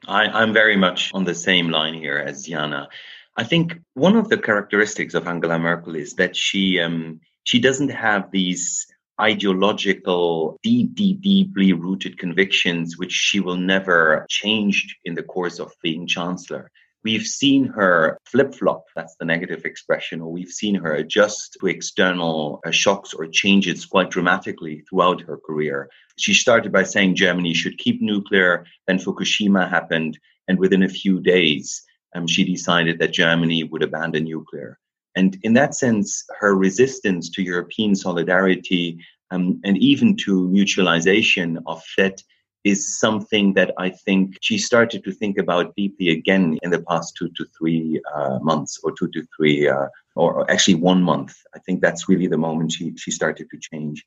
I, 0.07 0.43
am 0.43 0.53
very 0.53 0.77
much 0.77 1.11
on 1.13 1.23
the 1.23 1.33
same 1.33 1.69
line 1.69 1.95
here 1.95 2.17
as 2.17 2.45
Jana. 2.45 2.89
I 3.37 3.43
think 3.43 3.79
one 3.93 4.15
of 4.15 4.29
the 4.29 4.37
characteristics 4.37 5.13
of 5.13 5.27
Angela 5.27 5.59
Merkel 5.59 5.95
is 5.95 6.13
that 6.13 6.35
she 6.35 6.79
um, 6.79 7.19
she 7.43 7.59
doesn't 7.59 7.89
have 7.89 8.31
these 8.31 8.87
ideological, 9.19 10.57
deep, 10.61 10.93
deep, 10.95 11.21
deeply 11.21 11.73
rooted 11.73 12.17
convictions 12.17 12.97
which 12.97 13.13
she 13.13 13.39
will 13.39 13.57
never 13.57 14.25
change 14.29 14.97
in 15.05 15.15
the 15.15 15.23
course 15.23 15.59
of 15.59 15.71
being 15.81 16.05
chancellor. 16.05 16.69
We've 17.05 17.27
seen 17.27 17.65
her 17.67 18.17
flip 18.25 18.55
flop, 18.55 18.85
that's 18.95 19.15
the 19.17 19.25
negative 19.25 19.63
expression, 19.63 20.21
or 20.21 20.31
we've 20.31 20.49
seen 20.49 20.73
her 20.73 20.95
adjust 20.95 21.55
to 21.59 21.67
external 21.67 22.61
uh, 22.65 22.71
shocks 22.71 23.13
or 23.13 23.27
changes 23.27 23.85
quite 23.85 24.09
dramatically 24.09 24.83
throughout 24.89 25.21
her 25.21 25.37
career. 25.37 25.87
She 26.17 26.33
started 26.33 26.71
by 26.71 26.81
saying 26.81 27.13
Germany 27.13 27.53
should 27.53 27.77
keep 27.77 28.01
nuclear, 28.01 28.65
then 28.87 28.97
Fukushima 28.97 29.69
happened, 29.69 30.17
and 30.47 30.57
within 30.57 30.81
a 30.81 30.89
few 30.89 31.19
days, 31.19 31.83
um, 32.15 32.25
she 32.25 32.43
decided 32.43 32.97
that 32.97 33.13
Germany 33.13 33.63
would 33.65 33.83
abandon 33.83 34.23
nuclear. 34.23 34.79
And 35.15 35.37
in 35.43 35.53
that 35.53 35.75
sense, 35.75 36.25
her 36.39 36.55
resistance 36.55 37.29
to 37.33 37.43
European 37.43 37.93
solidarity 37.95 38.97
um, 39.29 39.61
and 39.63 39.77
even 39.77 40.17
to 40.25 40.47
mutualization 40.47 41.61
of 41.67 41.83
debt 41.97 42.23
is 42.65 42.99
something 42.99 43.53
that 43.53 43.71
I 43.77 43.89
think 43.91 44.39
she 44.41 44.57
started 44.57 45.03
to 45.03 45.11
think 45.11 45.37
about 45.37 45.75
deeply 45.75 46.09
again 46.09 46.57
in 46.63 46.71
the 46.71 46.81
past 46.81 47.15
two 47.15 47.29
to 47.37 47.45
three 47.57 48.01
uh, 48.13 48.39
months, 48.41 48.79
or 48.83 48.91
two 48.91 49.07
to 49.09 49.25
three, 49.37 49.69
uh, 49.69 49.87
or 50.15 50.49
actually 50.51 50.75
one 50.75 51.01
month. 51.03 51.35
I 51.55 51.59
think 51.59 51.79
that's 51.79 52.09
really 52.09 52.27
the 52.27 52.39
moment 52.39 52.71
she 52.71 52.93
she 52.97 53.11
started 53.11 53.47
to 53.51 53.59
change, 53.71 54.03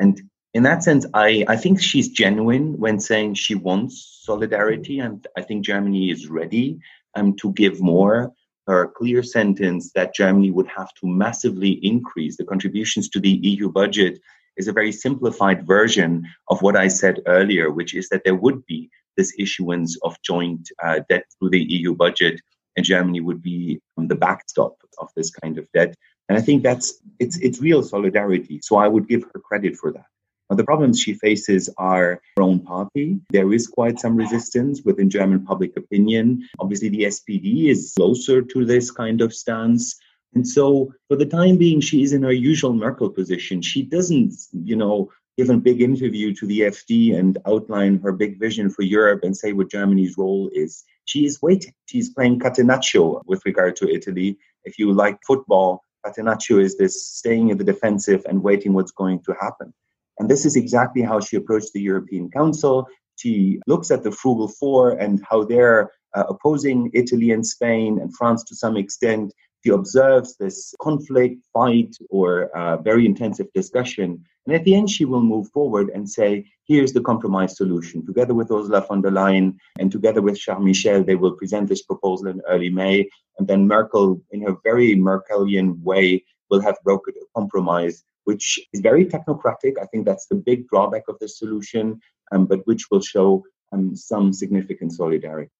and 0.00 0.20
in 0.52 0.64
that 0.64 0.82
sense, 0.82 1.06
I 1.14 1.44
I 1.46 1.56
think 1.56 1.80
she's 1.80 2.08
genuine 2.08 2.76
when 2.78 2.98
saying 2.98 3.34
she 3.34 3.54
wants 3.54 4.22
solidarity, 4.24 4.98
and 4.98 5.26
I 5.38 5.42
think 5.42 5.64
Germany 5.64 6.10
is 6.10 6.28
ready 6.28 6.78
um, 7.14 7.36
to 7.36 7.52
give 7.52 7.80
more. 7.80 8.32
Her 8.66 8.88
clear 8.88 9.22
sentence 9.22 9.90
that 9.94 10.14
Germany 10.14 10.50
would 10.50 10.68
have 10.68 10.92
to 11.00 11.06
massively 11.06 11.72
increase 11.82 12.36
the 12.36 12.44
contributions 12.44 13.08
to 13.10 13.20
the 13.20 13.30
EU 13.30 13.68
budget 13.68 14.20
is 14.60 14.68
a 14.68 14.78
very 14.80 14.92
simplified 14.92 15.66
version 15.66 16.10
of 16.48 16.62
what 16.62 16.76
I 16.76 16.88
said 16.88 17.16
earlier, 17.26 17.66
which 17.78 17.92
is 18.00 18.08
that 18.10 18.22
there 18.24 18.40
would 18.44 18.64
be 18.66 18.90
this 19.16 19.34
issuance 19.38 19.98
of 20.06 20.20
joint 20.22 20.64
uh, 20.84 21.00
debt 21.08 21.24
through 21.32 21.50
the 21.50 21.66
EU 21.76 21.94
budget, 21.94 22.40
and 22.76 22.86
Germany 22.86 23.20
would 23.20 23.42
be 23.42 23.80
the 23.96 24.20
backstop 24.26 24.74
of 24.98 25.08
this 25.16 25.30
kind 25.30 25.58
of 25.58 25.66
debt. 25.72 25.94
And 26.28 26.38
I 26.38 26.42
think 26.42 26.62
that's 26.62 26.88
it's 27.18 27.36
it's 27.38 27.60
real 27.60 27.82
solidarity. 27.82 28.60
So 28.62 28.76
I 28.76 28.86
would 28.86 29.08
give 29.08 29.22
her 29.32 29.40
credit 29.48 29.74
for 29.76 29.90
that. 29.92 30.10
Now, 30.48 30.56
the 30.56 30.64
problems 30.64 31.00
she 31.00 31.14
faces 31.14 31.70
are 31.78 32.20
her 32.36 32.42
own 32.42 32.58
party. 32.60 33.20
There 33.30 33.52
is 33.52 33.68
quite 33.68 34.00
some 34.00 34.16
resistance 34.16 34.82
within 34.84 35.08
German 35.08 35.44
public 35.46 35.76
opinion. 35.76 36.48
Obviously, 36.58 36.88
the 36.88 37.04
SPD 37.04 37.68
is 37.74 37.92
closer 37.96 38.42
to 38.42 38.64
this 38.64 38.90
kind 38.90 39.20
of 39.20 39.32
stance. 39.32 39.94
And 40.34 40.46
so, 40.46 40.92
for 41.08 41.16
the 41.16 41.26
time 41.26 41.56
being, 41.56 41.80
she 41.80 42.02
is 42.02 42.12
in 42.12 42.22
her 42.22 42.32
usual 42.32 42.72
Merkel 42.72 43.10
position. 43.10 43.62
She 43.62 43.82
doesn't, 43.82 44.32
you 44.52 44.76
know, 44.76 45.10
give 45.36 45.50
a 45.50 45.56
big 45.56 45.80
interview 45.80 46.34
to 46.34 46.46
the 46.46 46.60
FT 46.60 47.18
and 47.18 47.38
outline 47.46 47.98
her 47.98 48.12
big 48.12 48.38
vision 48.38 48.70
for 48.70 48.82
Europe 48.82 49.20
and 49.24 49.36
say 49.36 49.52
what 49.52 49.70
Germany's 49.70 50.16
role 50.16 50.50
is. 50.52 50.84
She 51.06 51.24
is 51.24 51.42
waiting. 51.42 51.72
She's 51.86 52.10
playing 52.10 52.40
catenaccio 52.40 53.22
with 53.26 53.44
regard 53.44 53.74
to 53.76 53.88
Italy. 53.88 54.38
If 54.64 54.78
you 54.78 54.92
like 54.92 55.18
football, 55.26 55.82
catenaccio 56.06 56.62
is 56.62 56.76
this 56.76 57.06
staying 57.06 57.48
in 57.48 57.58
the 57.58 57.64
defensive 57.64 58.24
and 58.28 58.42
waiting 58.42 58.72
what's 58.72 58.92
going 58.92 59.20
to 59.24 59.34
happen. 59.40 59.72
And 60.18 60.28
this 60.28 60.44
is 60.44 60.56
exactly 60.56 61.02
how 61.02 61.20
she 61.20 61.36
approached 61.36 61.72
the 61.72 61.80
European 61.80 62.30
Council. 62.30 62.86
She 63.16 63.60
looks 63.66 63.90
at 63.90 64.02
the 64.02 64.12
Frugal 64.12 64.48
Four 64.48 64.92
and 64.92 65.24
how 65.28 65.44
they're 65.44 65.90
uh, 66.14 66.24
opposing 66.28 66.90
Italy 66.92 67.30
and 67.30 67.46
Spain 67.46 67.98
and 68.00 68.14
France 68.14 68.44
to 68.44 68.54
some 68.54 68.76
extent 68.76 69.32
she 69.62 69.70
observes 69.70 70.36
this 70.36 70.74
conflict, 70.80 71.42
fight, 71.52 71.94
or 72.08 72.56
uh, 72.56 72.78
very 72.78 73.04
intensive 73.04 73.48
discussion. 73.54 74.24
And 74.46 74.54
at 74.54 74.64
the 74.64 74.74
end, 74.74 74.88
she 74.88 75.04
will 75.04 75.22
move 75.22 75.48
forward 75.50 75.90
and 75.90 76.08
say, 76.08 76.46
here's 76.66 76.92
the 76.92 77.02
compromise 77.02 77.56
solution. 77.56 78.06
Together 78.06 78.32
with 78.32 78.50
Ursula 78.50 78.80
von 78.80 79.02
der 79.02 79.10
Leyen 79.10 79.56
and 79.78 79.92
together 79.92 80.22
with 80.22 80.38
Charles 80.38 80.64
Michel, 80.64 81.04
they 81.04 81.14
will 81.14 81.32
present 81.32 81.68
this 81.68 81.82
proposal 81.82 82.28
in 82.28 82.40
early 82.48 82.70
May. 82.70 83.08
And 83.38 83.46
then 83.46 83.66
Merkel, 83.66 84.20
in 84.30 84.42
her 84.42 84.56
very 84.64 84.96
Merkelian 84.96 85.82
way, 85.82 86.24
will 86.50 86.60
have 86.60 86.78
brokered 86.86 87.16
a 87.20 87.26
compromise, 87.36 88.02
which 88.24 88.58
is 88.72 88.80
very 88.80 89.04
technocratic. 89.04 89.74
I 89.80 89.86
think 89.86 90.06
that's 90.06 90.26
the 90.26 90.36
big 90.36 90.68
drawback 90.68 91.04
of 91.08 91.18
this 91.20 91.38
solution, 91.38 92.00
um, 92.32 92.46
but 92.46 92.66
which 92.66 92.90
will 92.90 93.02
show 93.02 93.44
um, 93.72 93.94
some 93.94 94.32
significant 94.32 94.92
solidarity. 94.92 95.50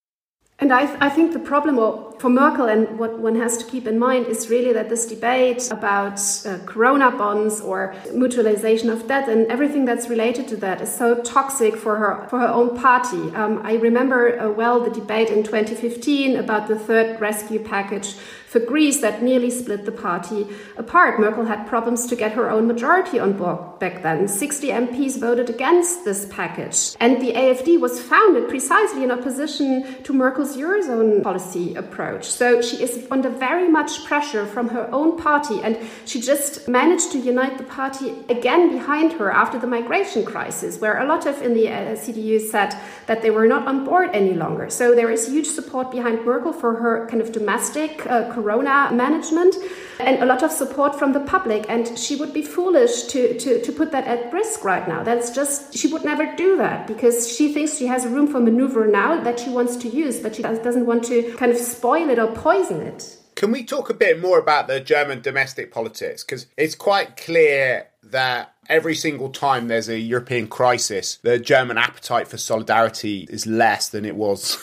And 0.61 0.75
I, 0.75 0.85
th- 0.85 0.99
I, 1.01 1.09
think 1.09 1.33
the 1.33 1.39
problem 1.39 1.77
for 2.19 2.29
Merkel 2.29 2.67
and 2.67 2.99
what 2.99 3.19
one 3.19 3.35
has 3.37 3.57
to 3.57 3.65
keep 3.65 3.87
in 3.87 3.99
mind 3.99 4.27
is 4.27 4.51
really 4.51 4.75
that 4.75 4.91
this 4.91 5.07
debate 5.07 5.71
about 5.71 6.21
uh, 6.45 6.59
corona 6.67 7.11
bonds 7.11 7.63
or 7.63 7.95
mutualization 8.09 8.93
of 8.93 9.09
debt 9.09 9.27
and 9.27 9.47
everything 9.47 9.87
that's 9.87 10.11
related 10.11 10.49
to 10.49 10.57
that 10.59 10.83
is 10.83 10.95
so 10.95 11.23
toxic 11.23 11.77
for 11.77 11.97
her 11.97 12.27
for 12.29 12.41
her 12.41 12.49
own 12.49 12.77
party. 12.77 13.35
Um, 13.35 13.63
I 13.65 13.77
remember 13.77 14.39
uh, 14.39 14.51
well 14.51 14.81
the 14.85 14.91
debate 14.91 15.31
in 15.31 15.43
2015 15.45 16.37
about 16.37 16.69
the 16.69 16.79
third 16.79 17.19
rescue 17.23 17.61
package 17.61 18.17
for 18.51 18.59
Greece 18.59 19.01
that 19.01 19.23
nearly 19.23 19.49
split 19.49 19.85
the 19.85 19.93
party 19.93 20.45
apart. 20.77 21.21
Merkel 21.21 21.45
had 21.45 21.69
problems 21.69 22.05
to 22.07 22.17
get 22.17 22.33
her 22.33 22.51
own 22.51 22.67
majority 22.67 23.17
on 23.17 23.35
board 23.35 23.79
back 23.79 24.03
then. 24.03 24.27
60 24.27 24.67
MPs 24.67 25.21
voted 25.21 25.49
against 25.49 26.05
this 26.05 26.27
package. 26.31 26.97
And 26.99 27.23
the 27.23 27.33
AFD 27.33 27.79
was 27.79 28.03
founded 28.03 28.49
precisely 28.49 29.05
in 29.05 29.13
opposition 29.13 30.03
to 30.03 30.13
Merkel's 30.13 30.57
Eurozone 30.57 31.23
policy 31.23 31.77
approach. 31.77 32.25
So 32.25 32.61
she 32.61 32.83
is 32.83 33.07
under 33.13 33.29
very 33.29 33.69
much 33.69 34.05
pressure 34.05 34.45
from 34.47 34.69
her 34.71 34.93
own 34.93 35.17
party. 35.17 35.61
And 35.63 35.79
she 36.05 36.21
just 36.21 36.67
managed 36.67 37.13
to 37.13 37.19
unite 37.19 37.57
the 37.57 37.65
party 37.65 38.17
again 38.29 38.73
behind 38.73 39.13
her 39.13 39.31
after 39.31 39.61
the 39.61 39.69
migration 39.69 40.25
crisis, 40.25 40.81
where 40.81 40.99
a 40.99 41.07
lot 41.07 41.25
of 41.25 41.41
in 41.41 41.55
the 41.55 41.69
uh, 41.69 41.95
CDU 41.95 42.41
said 42.41 42.75
that 43.07 43.23
they 43.23 43.31
were 43.31 43.47
not 43.47 43.69
on 43.69 43.85
board 43.85 44.11
any 44.13 44.35
longer. 44.35 44.69
So 44.71 44.93
there 44.93 45.11
is 45.13 45.29
huge 45.29 45.47
support 45.47 45.93
behind 45.93 46.25
Merkel 46.27 46.53
for 46.53 46.75
her 46.75 47.07
kind 47.07 47.23
of 47.23 47.31
domestic 47.31 48.05
uh, 48.07 48.33
corona 48.41 48.91
management 48.93 49.55
and 49.99 50.23
a 50.23 50.27
lot 50.27 50.43
of 50.43 50.51
support 50.51 50.99
from 50.99 51.13
the 51.13 51.21
public. 51.21 51.67
And 51.69 51.99
she 51.99 52.17
would 52.17 52.33
be 52.33 52.43
foolish 52.43 53.05
to, 53.05 53.39
to, 53.39 53.63
to 53.63 53.73
put 53.73 53.93
that 53.93 54.07
at 54.07 54.33
risk 54.33 54.65
right 54.65 54.87
now. 54.89 55.03
That's 55.03 55.31
just, 55.31 55.77
she 55.77 55.89
would 55.89 56.05
never 56.05 56.35
do 56.37 56.57
that 56.57 56.87
because 56.87 57.31
she 57.35 57.53
thinks 57.53 57.77
she 57.77 57.87
has 57.87 58.07
room 58.07 58.27
for 58.27 58.41
maneuver 58.41 58.87
now 58.87 59.23
that 59.23 59.41
she 59.41 59.51
wants 59.51 59.77
to 59.77 59.89
use, 59.89 60.21
but 60.21 60.35
she 60.37 60.43
doesn't 60.43 60.87
want 60.87 61.05
to 61.05 61.35
kind 61.37 61.53
of 61.53 61.59
spoil 61.59 62.09
it 62.11 62.19
or 62.19 62.29
poison 62.29 62.81
it. 62.81 63.17
Can 63.35 63.53
we 63.53 63.65
talk 63.65 63.89
a 63.89 63.95
bit 63.95 64.21
more 64.21 64.39
about 64.39 64.69
the 64.69 64.81
German 64.81 65.21
domestic 65.23 65.73
politics? 65.73 66.25
Because 66.25 66.47
it's 66.57 66.75
quite 66.75 67.17
clear 67.17 67.89
that 68.03 68.55
every 68.69 68.95
single 68.95 69.31
time 69.31 69.69
there's 69.69 69.89
a 69.89 69.99
European 69.99 70.47
crisis, 70.47 71.19
the 71.23 71.39
German 71.39 71.79
appetite 71.79 72.29
for 72.29 72.37
solidarity 72.37 73.27
is 73.31 73.47
less 73.47 73.89
than 73.89 74.05
it 74.05 74.15
was 74.15 74.57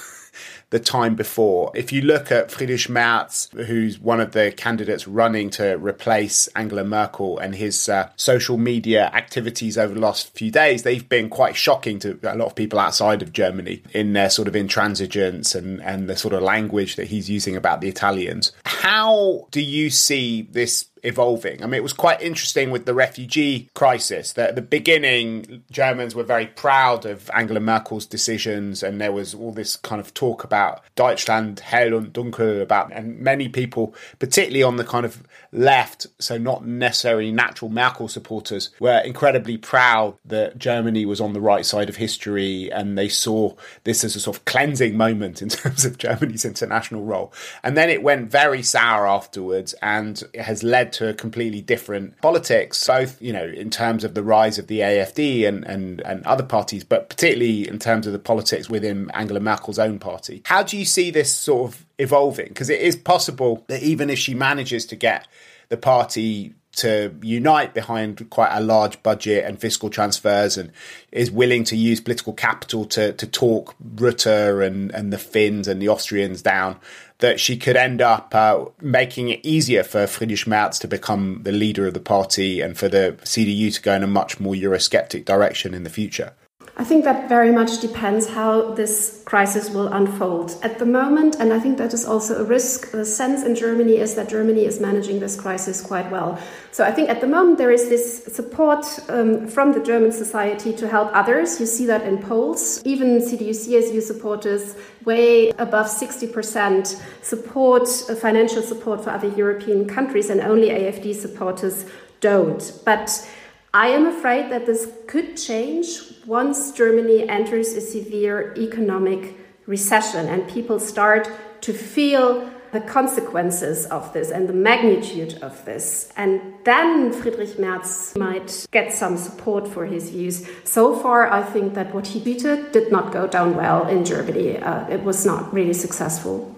the 0.69 0.79
time 0.79 1.15
before. 1.15 1.71
If 1.75 1.91
you 1.91 2.01
look 2.01 2.31
at 2.31 2.51
Friedrich 2.51 2.89
Merz, 2.89 3.49
who's 3.53 3.99
one 3.99 4.19
of 4.19 4.33
the 4.33 4.51
candidates 4.51 5.07
running 5.07 5.49
to 5.51 5.77
replace 5.77 6.47
Angela 6.49 6.83
Merkel, 6.83 7.37
and 7.39 7.55
his 7.55 7.87
uh, 7.87 8.09
social 8.15 8.57
media 8.57 9.09
activities 9.13 9.77
over 9.77 9.93
the 9.93 9.99
last 9.99 10.33
few 10.35 10.51
days, 10.51 10.83
they've 10.83 11.07
been 11.07 11.29
quite 11.29 11.55
shocking 11.55 11.99
to 11.99 12.19
a 12.23 12.35
lot 12.35 12.47
of 12.47 12.55
people 12.55 12.79
outside 12.79 13.21
of 13.21 13.31
Germany 13.31 13.81
in 13.93 14.13
their 14.13 14.29
sort 14.29 14.47
of 14.47 14.53
intransigence 14.55 15.55
and, 15.55 15.81
and 15.81 16.09
the 16.09 16.17
sort 16.17 16.33
of 16.33 16.41
language 16.41 16.95
that 16.97 17.07
he's 17.07 17.29
using 17.29 17.55
about 17.55 17.81
the 17.81 17.87
Italians. 17.87 18.51
How 18.65 19.47
do 19.51 19.61
you 19.61 19.89
see 19.89 20.41
this 20.41 20.89
evolving. 21.03 21.63
I 21.63 21.65
mean, 21.65 21.75
it 21.75 21.83
was 21.83 21.93
quite 21.93 22.21
interesting 22.21 22.71
with 22.71 22.85
the 22.85 22.93
refugee 22.93 23.69
crisis 23.73 24.33
that 24.33 24.49
at 24.49 24.55
the 24.55 24.61
beginning, 24.61 25.63
Germans 25.71 26.15
were 26.15 26.23
very 26.23 26.47
proud 26.47 27.05
of 27.05 27.29
Angela 27.33 27.59
Merkel's 27.59 28.05
decisions, 28.05 28.83
and 28.83 28.99
there 28.99 29.11
was 29.11 29.33
all 29.33 29.51
this 29.51 29.75
kind 29.75 29.99
of 29.99 30.13
talk 30.13 30.43
about 30.43 30.81
Deutschland, 30.95 31.59
hell 31.59 31.93
und 31.93 32.13
dunkel, 32.13 32.61
about, 32.61 32.91
and 32.93 33.19
many 33.19 33.49
people, 33.49 33.93
particularly 34.19 34.63
on 34.63 34.77
the 34.77 34.83
kind 34.83 35.05
of 35.05 35.23
left, 35.51 36.07
so 36.19 36.37
not 36.37 36.65
necessarily 36.65 37.31
natural 37.31 37.69
Merkel 37.69 38.07
supporters, 38.07 38.69
were 38.79 38.99
incredibly 38.99 39.57
proud 39.57 40.17
that 40.25 40.57
Germany 40.57 41.05
was 41.05 41.21
on 41.21 41.33
the 41.33 41.41
right 41.41 41.65
side 41.65 41.89
of 41.89 41.97
history, 41.97 42.71
and 42.71 42.97
they 42.97 43.09
saw 43.09 43.53
this 43.83 44.03
as 44.03 44.15
a 44.15 44.19
sort 44.19 44.37
of 44.37 44.45
cleansing 44.45 44.95
moment 44.95 45.41
in 45.41 45.49
terms 45.57 45.85
of 45.85 45.97
Germany's 45.97 46.45
international 46.45 47.03
role. 47.03 47.33
And 47.63 47.77
then 47.77 47.89
it 47.89 48.03
went 48.03 48.29
very 48.31 48.63
sour 48.63 49.07
afterwards 49.07 49.73
and 49.81 50.21
has 50.35 50.63
led 50.63 50.86
to 50.93 51.09
a 51.09 51.13
completely 51.13 51.61
different 51.61 52.19
politics, 52.21 52.85
both, 52.87 53.21
you 53.21 53.33
know, 53.33 53.45
in 53.45 53.69
terms 53.69 54.03
of 54.03 54.13
the 54.13 54.23
rise 54.23 54.57
of 54.57 54.67
the 54.67 54.79
AFD 54.79 55.47
and, 55.47 55.63
and, 55.65 56.01
and 56.01 56.25
other 56.25 56.43
parties, 56.43 56.83
but 56.83 57.09
particularly 57.09 57.67
in 57.67 57.79
terms 57.79 58.07
of 58.07 58.13
the 58.13 58.19
politics 58.19 58.69
within 58.69 59.09
Angela 59.13 59.39
Merkel's 59.39 59.79
own 59.79 59.99
party. 59.99 60.41
How 60.45 60.63
do 60.63 60.77
you 60.77 60.85
see 60.85 61.11
this 61.11 61.31
sort 61.31 61.71
of 61.71 61.85
evolving? 61.97 62.49
Because 62.49 62.69
it 62.69 62.81
is 62.81 62.95
possible 62.95 63.63
that 63.67 63.83
even 63.83 64.09
if 64.09 64.19
she 64.19 64.33
manages 64.33 64.85
to 64.87 64.95
get 64.95 65.27
the 65.69 65.77
party 65.77 66.53
to 66.77 67.13
unite 67.23 67.73
behind 67.73 68.29
quite 68.29 68.55
a 68.55 68.61
large 68.61 69.01
budget 69.01 69.43
and 69.45 69.59
fiscal 69.59 69.89
transfers 69.89 70.57
and 70.57 70.71
is 71.11 71.31
willing 71.31 71.63
to 71.63 71.75
use 71.75 71.99
political 71.99 72.33
capital 72.33 72.85
to, 72.85 73.13
to 73.13 73.25
talk 73.25 73.75
Rutte 73.95 74.65
and, 74.65 74.91
and 74.91 75.11
the 75.11 75.17
Finns 75.17 75.67
and 75.67 75.81
the 75.81 75.89
Austrians 75.89 76.43
down, 76.43 76.79
that 77.19 77.39
she 77.39 77.57
could 77.57 77.75
end 77.75 78.01
up 78.01 78.33
uh, 78.35 78.65
making 78.79 79.29
it 79.29 79.39
easier 79.43 79.83
for 79.83 80.05
Friedrich 80.05 80.45
Merz 80.45 80.79
to 80.79 80.87
become 80.87 81.41
the 81.43 81.51
leader 81.51 81.87
of 81.87 81.93
the 81.93 81.99
party 81.99 82.61
and 82.61 82.77
for 82.77 82.87
the 82.87 83.17
CDU 83.23 83.73
to 83.73 83.81
go 83.81 83.93
in 83.93 84.03
a 84.03 84.07
much 84.07 84.39
more 84.39 84.53
Eurosceptic 84.53 85.25
direction 85.25 85.73
in 85.73 85.83
the 85.83 85.89
future. 85.89 86.33
I 86.79 86.83
think 86.83 87.05
that 87.05 87.27
very 87.27 87.51
much 87.51 87.79
depends 87.79 88.29
how 88.29 88.73
this 88.75 89.23
crisis 89.25 89.71
will 89.71 89.87
unfold. 89.87 90.55
At 90.61 90.77
the 90.77 90.85
moment, 90.85 91.37
and 91.39 91.51
I 91.51 91.59
think 91.59 91.79
that 91.79 91.91
is 91.91 92.05
also 92.05 92.39
a 92.39 92.43
risk, 92.43 92.91
the 92.91 93.03
sense 93.03 93.43
in 93.43 93.55
Germany 93.55 93.97
is 93.97 94.13
that 94.13 94.29
Germany 94.29 94.63
is 94.63 94.79
managing 94.79 95.19
this 95.19 95.35
crisis 95.35 95.81
quite 95.81 96.11
well. 96.11 96.39
So 96.71 96.83
I 96.83 96.91
think 96.91 97.09
at 97.09 97.19
the 97.19 97.25
moment 97.25 97.57
there 97.57 97.71
is 97.71 97.89
this 97.89 98.25
support 98.25 98.85
um, 99.09 99.47
from 99.47 99.73
the 99.73 99.79
German 99.79 100.11
society 100.11 100.71
to 100.73 100.87
help 100.87 101.09
others. 101.15 101.59
You 101.59 101.65
see 101.65 101.87
that 101.87 102.03
in 102.03 102.19
polls. 102.19 102.83
Even 102.85 103.21
CDU 103.21 103.49
CSU 103.49 103.99
supporters, 103.99 104.75
way 105.03 105.49
above 105.57 105.87
60%, 105.87 107.01
support 107.23 107.89
uh, 108.07 108.13
financial 108.13 108.61
support 108.61 109.03
for 109.03 109.09
other 109.09 109.29
European 109.29 109.87
countries, 109.87 110.29
and 110.29 110.41
only 110.41 110.69
AFD 110.69 111.15
supporters 111.15 111.85
don't. 112.19 112.71
But 112.85 113.27
I 113.73 113.87
am 113.87 114.05
afraid 114.07 114.51
that 114.51 114.65
this 114.65 114.91
could 115.07 115.37
change 115.37 115.87
once 116.25 116.71
Germany 116.71 117.27
enters 117.27 117.73
a 117.73 117.81
severe 117.81 118.53
economic 118.57 119.35
recession 119.65 120.27
and 120.27 120.47
people 120.47 120.79
start 120.79 121.29
to 121.61 121.73
feel 121.73 122.49
the 122.71 122.81
consequences 122.81 123.85
of 123.87 124.11
this 124.13 124.29
and 124.29 124.47
the 124.47 124.53
magnitude 124.53 125.41
of 125.41 125.63
this. 125.65 126.11
And 126.17 126.41
then 126.63 127.13
Friedrich 127.13 127.57
Merz 127.59 128.15
might 128.15 128.65
get 128.71 128.93
some 128.93 129.17
support 129.17 129.67
for 129.67 129.85
his 129.85 130.09
views. 130.09 130.45
So 130.63 130.95
far, 130.95 131.31
I 131.31 131.43
think 131.43 131.73
that 131.75 131.93
what 131.93 132.07
he 132.07 132.19
tweeted 132.19 132.71
did 132.71 132.91
not 132.91 133.13
go 133.13 133.27
down 133.27 133.55
well 133.55 133.87
in 133.87 134.03
Germany. 134.03 134.57
Uh, 134.57 134.87
it 134.89 135.03
was 135.03 135.25
not 135.25 135.53
really 135.53 135.73
successful. 135.73 136.56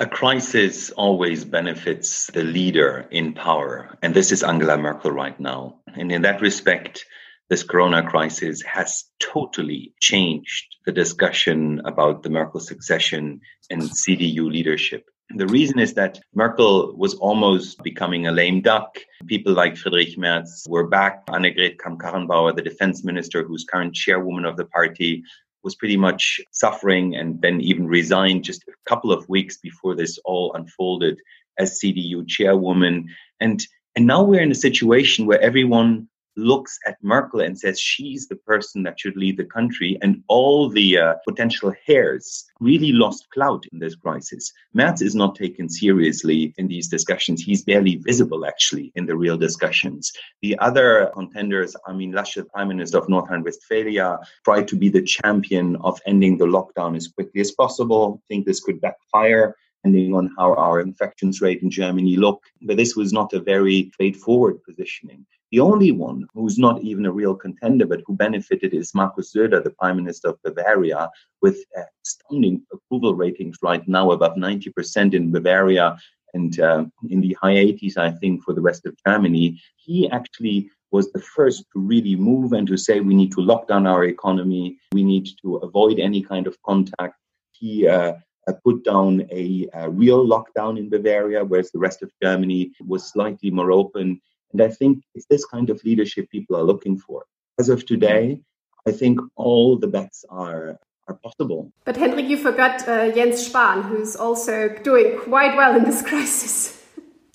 A 0.00 0.06
crisis 0.06 0.90
always 0.92 1.44
benefits 1.44 2.28
the 2.28 2.42
leader 2.42 3.06
in 3.10 3.34
power. 3.34 3.98
And 4.00 4.14
this 4.14 4.32
is 4.32 4.42
Angela 4.42 4.78
Merkel 4.78 5.10
right 5.10 5.38
now. 5.38 5.80
And 5.94 6.10
in 6.10 6.22
that 6.22 6.40
respect, 6.40 7.04
this 7.50 7.62
corona 7.62 8.02
crisis 8.08 8.62
has 8.62 9.04
totally 9.18 9.92
changed 10.00 10.64
the 10.86 10.92
discussion 10.92 11.82
about 11.84 12.22
the 12.22 12.30
Merkel 12.30 12.60
succession 12.60 13.42
and 13.68 13.82
CDU 13.82 14.50
leadership. 14.50 15.04
The 15.36 15.46
reason 15.48 15.78
is 15.78 15.92
that 15.94 16.18
Merkel 16.34 16.96
was 16.96 17.12
almost 17.16 17.82
becoming 17.82 18.26
a 18.26 18.32
lame 18.32 18.62
duck. 18.62 18.98
People 19.26 19.52
like 19.52 19.76
Friedrich 19.76 20.16
Merz 20.16 20.64
were 20.66 20.86
back. 20.86 21.26
Annegret 21.26 21.76
Kramp-Karrenbauer, 21.76 22.56
the 22.56 22.62
defense 22.62 23.04
minister, 23.04 23.42
who's 23.42 23.66
current 23.70 23.94
chairwoman 23.94 24.46
of 24.46 24.56
the 24.56 24.64
party, 24.64 25.24
was 25.62 25.74
pretty 25.74 25.96
much 25.96 26.40
suffering 26.52 27.16
and 27.16 27.40
then 27.42 27.60
even 27.60 27.86
resigned 27.86 28.44
just 28.44 28.64
a 28.68 28.72
couple 28.88 29.12
of 29.12 29.28
weeks 29.28 29.58
before 29.58 29.94
this 29.94 30.18
all 30.24 30.52
unfolded 30.54 31.18
as 31.58 31.80
CDU 31.80 32.26
chairwoman. 32.26 33.08
And 33.40 33.64
and 33.96 34.06
now 34.06 34.22
we're 34.22 34.42
in 34.42 34.52
a 34.52 34.66
situation 34.66 35.26
where 35.26 35.40
everyone 35.40 36.08
looks 36.36 36.78
at 36.86 36.96
Merkel 37.02 37.40
and 37.40 37.58
says 37.58 37.80
she's 37.80 38.28
the 38.28 38.36
person 38.36 38.82
that 38.84 38.98
should 38.98 39.16
lead 39.16 39.36
the 39.36 39.44
country, 39.44 39.98
and 40.02 40.22
all 40.28 40.68
the 40.68 40.98
uh, 40.98 41.14
potential 41.26 41.72
heirs 41.88 42.46
really 42.60 42.92
lost 42.92 43.28
clout 43.30 43.64
in 43.72 43.78
this 43.78 43.94
crisis. 43.94 44.52
Merz 44.74 45.02
is 45.02 45.14
not 45.14 45.34
taken 45.34 45.68
seriously 45.68 46.54
in 46.58 46.68
these 46.68 46.88
discussions. 46.88 47.42
He's 47.42 47.64
barely 47.64 47.96
visible, 47.96 48.46
actually, 48.46 48.92
in 48.94 49.06
the 49.06 49.16
real 49.16 49.36
discussions. 49.36 50.12
The 50.42 50.58
other 50.58 51.10
contenders, 51.14 51.76
Armin 51.86 52.12
Laschet, 52.12 52.48
Prime 52.48 52.68
Minister 52.68 52.98
of 52.98 53.08
North 53.08 53.28
Rhine-Westphalia, 53.30 54.18
tried 54.44 54.68
to 54.68 54.76
be 54.76 54.88
the 54.88 55.02
champion 55.02 55.76
of 55.76 56.00
ending 56.06 56.38
the 56.38 56.46
lockdown 56.46 56.96
as 56.96 57.08
quickly 57.08 57.40
as 57.40 57.52
possible. 57.52 58.20
I 58.22 58.26
think 58.28 58.46
this 58.46 58.60
could 58.60 58.80
backfire 58.80 59.56
depending 59.82 60.14
on 60.14 60.30
how 60.36 60.54
our 60.54 60.80
infections 60.80 61.40
rate 61.40 61.62
in 61.62 61.70
Germany 61.70 62.16
look. 62.16 62.42
But 62.60 62.76
this 62.76 62.96
was 62.96 63.12
not 63.12 63.32
a 63.32 63.40
very 63.40 63.90
straightforward 63.94 64.62
positioning. 64.62 65.24
The 65.50 65.60
only 65.60 65.90
one 65.90 66.26
who's 66.32 66.58
not 66.58 66.80
even 66.82 67.06
a 67.06 67.12
real 67.12 67.34
contender, 67.34 67.84
but 67.84 68.02
who 68.06 68.14
benefited 68.14 68.72
is 68.72 68.94
Markus 68.94 69.34
Söder, 69.34 69.62
the 69.62 69.70
Prime 69.70 69.96
Minister 69.96 70.28
of 70.28 70.42
Bavaria, 70.44 71.10
with 71.42 71.58
astounding 72.04 72.62
approval 72.72 73.16
ratings 73.16 73.58
right 73.60 73.86
now, 73.88 74.12
above 74.12 74.36
90% 74.36 75.12
in 75.12 75.32
Bavaria 75.32 75.96
and 76.34 76.60
uh, 76.60 76.84
in 77.08 77.20
the 77.20 77.36
high 77.40 77.54
80s, 77.54 77.96
I 77.96 78.12
think, 78.12 78.44
for 78.44 78.54
the 78.54 78.60
rest 78.60 78.86
of 78.86 78.96
Germany. 79.04 79.60
He 79.76 80.08
actually 80.10 80.70
was 80.92 81.10
the 81.12 81.20
first 81.20 81.64
to 81.72 81.80
really 81.80 82.14
move 82.14 82.52
and 82.52 82.66
to 82.68 82.76
say 82.76 83.00
we 83.00 83.14
need 83.14 83.32
to 83.32 83.40
lock 83.40 83.66
down 83.66 83.86
our 83.86 84.04
economy, 84.04 84.78
we 84.92 85.02
need 85.04 85.28
to 85.42 85.56
avoid 85.56 85.98
any 85.98 86.22
kind 86.22 86.46
of 86.46 86.60
contact. 86.62 87.16
He 87.52 87.88
uh, 87.88 88.14
uh 88.48 88.52
put 88.64 88.84
down 88.84 89.26
a, 89.30 89.68
a, 89.74 89.90
real 89.90 90.26
lockdown 90.26 90.78
in 90.78 90.88
Bavaria, 90.88 91.44
whereas 91.44 91.70
the 91.70 91.78
rest 91.78 92.02
of 92.02 92.10
Germany 92.22 92.72
was 92.86 93.10
slightly 93.10 93.50
more 93.50 93.70
open. 93.70 94.20
And 94.52 94.60
I 94.62 94.68
think 94.68 95.04
it's 95.14 95.26
this 95.26 95.44
kind 95.44 95.70
of 95.70 95.82
leadership 95.84 96.30
people 96.30 96.56
are 96.56 96.62
looking 96.62 96.98
for. 96.98 97.24
As 97.58 97.68
of 97.68 97.86
today, 97.86 98.40
I 98.86 98.92
think 98.92 99.20
all 99.36 99.76
the 99.78 99.86
bets 99.86 100.24
are 100.28 100.78
are 101.08 101.14
possible. 101.14 101.72
But 101.84 101.96
Hendrik, 101.96 102.28
you 102.28 102.36
forgot 102.36 102.86
uh, 102.88 103.10
Jens 103.10 103.48
Spahn, 103.48 103.82
who's 103.88 104.14
also 104.14 104.68
doing 104.84 105.18
quite 105.18 105.56
well 105.56 105.76
in 105.76 105.84
this 105.84 106.02
crisis. 106.10 106.76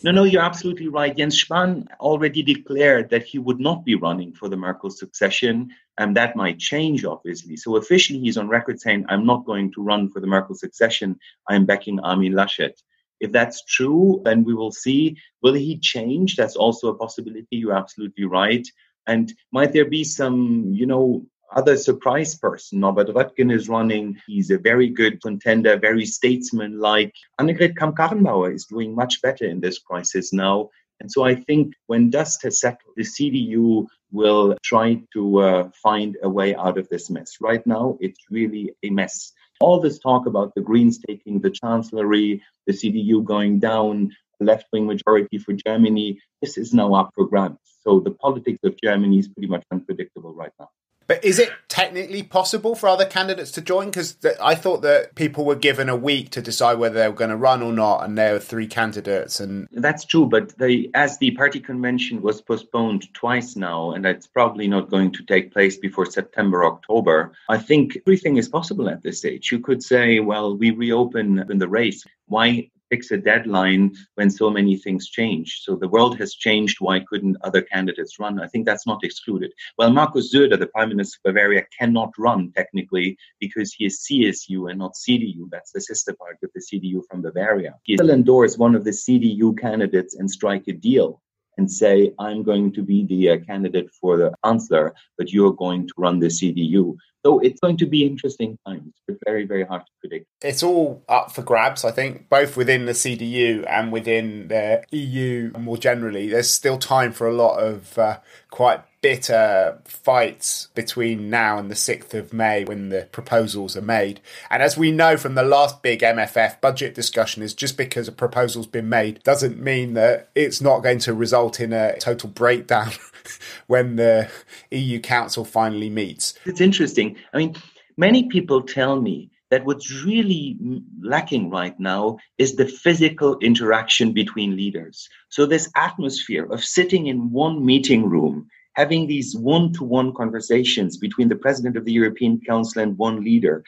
No, 0.04 0.12
no, 0.12 0.24
you're 0.24 0.42
absolutely 0.42 0.88
right. 0.88 1.16
Jens 1.16 1.44
Spahn 1.44 1.88
already 2.00 2.44
declared 2.44 3.10
that 3.10 3.24
he 3.24 3.40
would 3.40 3.60
not 3.60 3.84
be 3.84 3.96
running 3.96 4.34
for 4.34 4.48
the 4.48 4.56
Merkel 4.56 4.92
succession, 4.92 5.72
and 5.98 6.16
that 6.16 6.36
might 6.36 6.60
change, 6.60 7.04
obviously. 7.06 7.56
So 7.58 7.78
officially, 7.78 8.20
he's 8.20 8.38
on 8.38 8.48
record 8.48 8.80
saying, 8.80 9.06
"I'm 9.10 9.26
not 9.26 9.46
going 9.46 9.72
to 9.74 9.82
run 9.82 10.10
for 10.10 10.20
the 10.20 10.28
Merkel 10.28 10.56
succession. 10.56 11.20
I'm 11.50 11.66
backing 11.66 12.00
Armin 12.00 12.34
Laschet." 12.34 12.76
If 13.20 13.32
that's 13.32 13.64
true, 13.66 14.22
then 14.24 14.44
we 14.44 14.54
will 14.54 14.72
see. 14.72 15.18
Will 15.42 15.54
he 15.54 15.78
change? 15.78 16.36
That's 16.36 16.56
also 16.56 16.90
a 16.90 16.98
possibility. 16.98 17.58
You're 17.58 17.78
absolutely 17.78 18.26
right. 18.26 18.68
And 19.08 19.32
might 19.52 19.74
there 19.74 19.90
be 19.90 20.04
some, 20.04 20.72
you 20.74 20.86
know, 20.86 21.26
other 21.56 21.78
surprise 21.78 22.36
person? 22.36 22.80
Norbert 22.80 23.10
Röttgen 23.10 23.54
is 23.54 23.70
running. 23.70 24.18
He's 24.28 24.50
a 24.50 24.58
very 24.58 24.90
good 24.90 25.22
contender, 25.22 25.78
very 25.78 26.06
statesman-like. 26.06 27.14
Annegret 27.40 27.78
Kramp-Karrenbauer 27.78 28.54
is 28.54 28.66
doing 28.66 28.96
much 28.96 29.22
better 29.22 29.46
in 29.46 29.60
this 29.60 29.80
crisis 29.80 30.34
now. 30.34 30.70
And 31.00 31.12
so 31.12 31.24
I 31.24 31.36
think 31.36 31.74
when 31.88 32.10
dust 32.10 32.44
has 32.44 32.60
settled, 32.60 32.94
the 32.96 33.04
CDU 33.04 33.88
will 34.12 34.56
try 34.64 35.02
to 35.14 35.40
uh, 35.40 35.70
find 35.84 36.18
a 36.24 36.30
way 36.30 36.56
out 36.56 36.78
of 36.78 36.88
this 36.90 37.10
mess. 37.10 37.38
Right 37.42 37.66
now, 37.68 37.98
it's 38.00 38.20
really 38.32 38.72
a 38.82 38.90
mess. 38.90 39.34
All 39.62 39.80
this 39.80 40.00
talk 40.00 40.26
about 40.26 40.54
the 40.56 40.62
Greens 40.62 41.00
taking 41.08 41.40
the 41.40 41.50
chancellery, 41.50 42.44
the 42.68 42.74
CDU 42.74 43.24
going 43.24 43.60
down, 43.60 44.12
left 44.40 44.66
wing 44.74 44.86
majority 44.86 45.38
for 45.38 45.54
Germany, 45.54 46.20
this 46.42 46.58
is 46.58 46.74
now 46.74 46.94
up 46.94 47.12
for 47.16 47.28
grabs. 47.28 47.58
So 47.82 48.00
the 48.00 48.12
politics 48.12 48.60
of 48.64 48.80
Germany 48.82 49.20
is 49.20 49.28
pretty 49.28 49.48
much 49.48 49.64
unpredictable 49.72 50.34
right 50.34 50.52
now. 50.60 50.70
But 51.08 51.24
is 51.24 51.40
it 51.40 51.52
technically 51.68 52.24
possible 52.24 52.76
for 52.76 52.88
other 52.90 53.06
candidates 53.06 53.52
to 53.52 53.62
join? 53.62 53.88
Because 53.88 54.16
th- 54.16 54.36
I 54.42 54.56
thought 54.56 54.82
that 54.82 55.16
people 55.16 55.46
were 55.46 55.56
given 55.56 55.88
a 55.88 55.96
week 55.96 56.32
to 56.32 56.42
decide 56.42 56.80
whether 56.80 57.00
they 57.00 57.08
were 57.08 57.14
going 57.14 57.30
to 57.30 57.36
run 57.36 57.62
or 57.62 57.72
not, 57.72 58.04
and 58.04 58.18
there 58.18 58.34
were 58.34 58.40
three 58.40 58.68
candidates. 58.68 59.40
And 59.40 59.68
that's 59.72 60.04
true. 60.04 60.26
But 60.26 60.58
they, 60.58 60.90
as 60.94 61.18
the 61.20 61.32
party 61.32 61.60
convention 61.60 62.22
was 62.22 62.42
postponed 62.42 63.14
twice 63.14 63.56
now, 63.56 63.92
and 63.92 64.06
it's 64.06 64.28
probably 64.28 64.68
not 64.68 64.90
going 64.90 65.12
to 65.14 65.24
take 65.24 65.54
place 65.54 65.78
before 65.78 66.06
September, 66.06 66.66
October. 66.66 67.34
I 67.50 67.58
think 67.58 67.98
everything 68.08 68.38
is 68.38 68.50
possible 68.50 68.90
at 68.90 69.04
this 69.04 69.20
stage. 69.20 69.52
You 69.52 69.60
could 69.60 69.84
say, 69.84 70.20
well, 70.20 70.58
we 70.58 70.72
reopen 70.72 71.46
in 71.50 71.60
the 71.60 71.68
race. 71.68 72.06
Why 72.28 72.72
fix 72.96 73.12
a 73.12 73.18
deadline 73.18 73.94
when 74.14 74.30
so 74.30 74.50
many 74.50 74.78
things 74.78 75.10
change. 75.10 75.60
So 75.64 75.76
the 75.76 75.90
world 75.96 76.18
has 76.18 76.34
changed. 76.34 76.78
Why 76.80 77.02
couldn't 77.10 77.36
other 77.44 77.62
candidates 77.62 78.18
run? 78.22 78.40
I 78.40 78.48
think 78.48 78.66
that's 78.66 78.88
not 78.88 79.04
excluded. 79.04 79.52
Well, 79.78 79.92
Markus 79.92 80.34
Söder, 80.34 80.58
the 80.58 80.68
Prime 80.68 80.90
Minister 80.90 81.18
of 81.18 81.34
Bavaria, 81.34 81.64
cannot 81.78 82.12
run 82.18 82.54
technically 82.56 83.18
because 83.42 83.74
he 83.74 83.86
is 83.86 84.06
CSU 84.06 84.70
and 84.70 84.80
not 84.80 84.94
CDU. 84.94 85.50
That's 85.52 85.74
the 85.74 85.82
sister 85.82 86.14
party 86.14 86.44
of 86.44 86.52
the 86.56 86.64
CDU 86.68 87.02
from 87.10 87.22
Bavaria. 87.22 87.74
He 87.84 87.98
will 87.98 88.12
endorse 88.12 88.58
one 88.58 88.76
of 88.76 88.86
the 88.86 88.92
CDU 89.04 89.60
candidates 89.60 90.16
and 90.16 90.32
strike 90.32 90.70
a 90.70 90.74
deal 90.74 91.22
and 91.58 91.70
say, 91.70 92.14
I'm 92.20 92.44
going 92.44 92.72
to 92.74 92.82
be 92.82 93.06
the 93.06 93.30
uh, 93.32 93.38
candidate 93.46 93.90
for 94.00 94.18
the 94.18 94.34
chancellor, 94.46 94.94
but 95.18 95.32
you're 95.34 95.54
going 95.54 95.88
to 95.88 95.94
run 95.98 96.20
the 96.20 96.28
CDU. 96.28 96.96
So 97.26 97.40
it's 97.40 97.60
going 97.60 97.78
to 97.78 97.88
be 97.88 98.06
interesting 98.06 98.60
times, 98.68 98.94
but 99.08 99.18
very, 99.26 99.46
very 99.46 99.66
hard 99.66 99.82
to 99.82 99.92
predict. 100.00 100.28
It's 100.44 100.62
all 100.62 101.04
up 101.10 101.32
for 101.32 101.42
grabs, 101.42 101.84
I 101.84 101.90
think, 101.90 102.30
both 102.30 102.56
within 102.56 102.86
the 102.86 102.92
CDU 102.92 103.66
and 103.68 103.92
within 103.92 104.48
the 104.50 104.84
EU 104.92 105.52
more 105.58 105.78
generally. 105.78 106.30
There's 106.30 106.52
still 106.52 106.78
time 106.78 107.12
for 107.12 107.28
a 107.28 107.34
lot 107.34 107.58
of 107.58 107.98
uh, 107.98 108.20
quite 108.52 108.82
bitter 109.02 109.80
fights 109.86 110.68
between 110.76 111.32
now 111.32 111.58
and 111.58 111.72
the 111.72 111.76
6th 111.76 112.14
of 112.14 112.32
May 112.32 112.64
when 112.64 112.90
the 112.90 113.08
proposals 113.12 113.76
are 113.76 113.82
made. 113.82 114.22
And 114.52 114.62
as 114.62 114.78
we 114.78 114.92
know 114.92 115.18
from 115.18 115.34
the 115.34 115.44
last 115.44 115.82
big 115.82 116.02
MFF 116.02 116.62
budget 116.62 116.94
discussion, 116.94 117.42
is 117.42 117.56
just 117.56 117.76
because 117.76 118.08
a 118.08 118.12
proposal's 118.12 118.68
been 118.68 118.90
made 118.90 119.24
doesn't 119.24 119.60
mean 119.60 119.96
that 119.96 120.30
it's 120.36 120.62
not 120.62 120.84
going 120.84 121.00
to 121.00 121.14
result 121.16 121.60
in 121.60 121.74
a 121.74 121.98
total 121.98 122.30
breakdown 122.30 122.92
when 123.68 123.96
the 123.96 124.30
EU 124.72 125.00
Council 125.00 125.46
finally 125.46 125.90
meets. 125.90 126.34
It's 126.46 126.62
interesting. 126.62 127.16
I 127.34 127.38
mean, 127.38 127.56
many 127.98 128.28
people 128.28 128.62
tell 128.62 129.02
me 129.02 129.32
that 129.52 129.66
what's 129.66 130.04
really 130.04 130.58
lacking 131.02 131.50
right 131.50 131.80
now 131.80 132.18
is 132.38 132.56
the 132.56 132.68
physical 132.68 133.38
interaction 133.40 134.12
between 134.12 134.56
leaders. 134.56 135.08
So, 135.30 135.46
this 135.46 135.70
atmosphere 135.76 136.46
of 136.52 136.64
sitting 136.64 137.08
in 137.08 137.32
one 137.32 137.64
meeting 137.66 138.10
room, 138.10 138.48
having 138.74 139.08
these 139.08 139.36
one 139.36 139.72
to 139.74 139.84
one 139.84 140.14
conversations 140.14 140.98
between 140.98 141.30
the 141.30 141.36
president 141.36 141.78
of 141.78 141.86
the 141.86 141.94
European 141.94 142.42
Council 142.42 142.82
and 142.82 142.98
one 142.98 143.24
leader, 143.24 143.64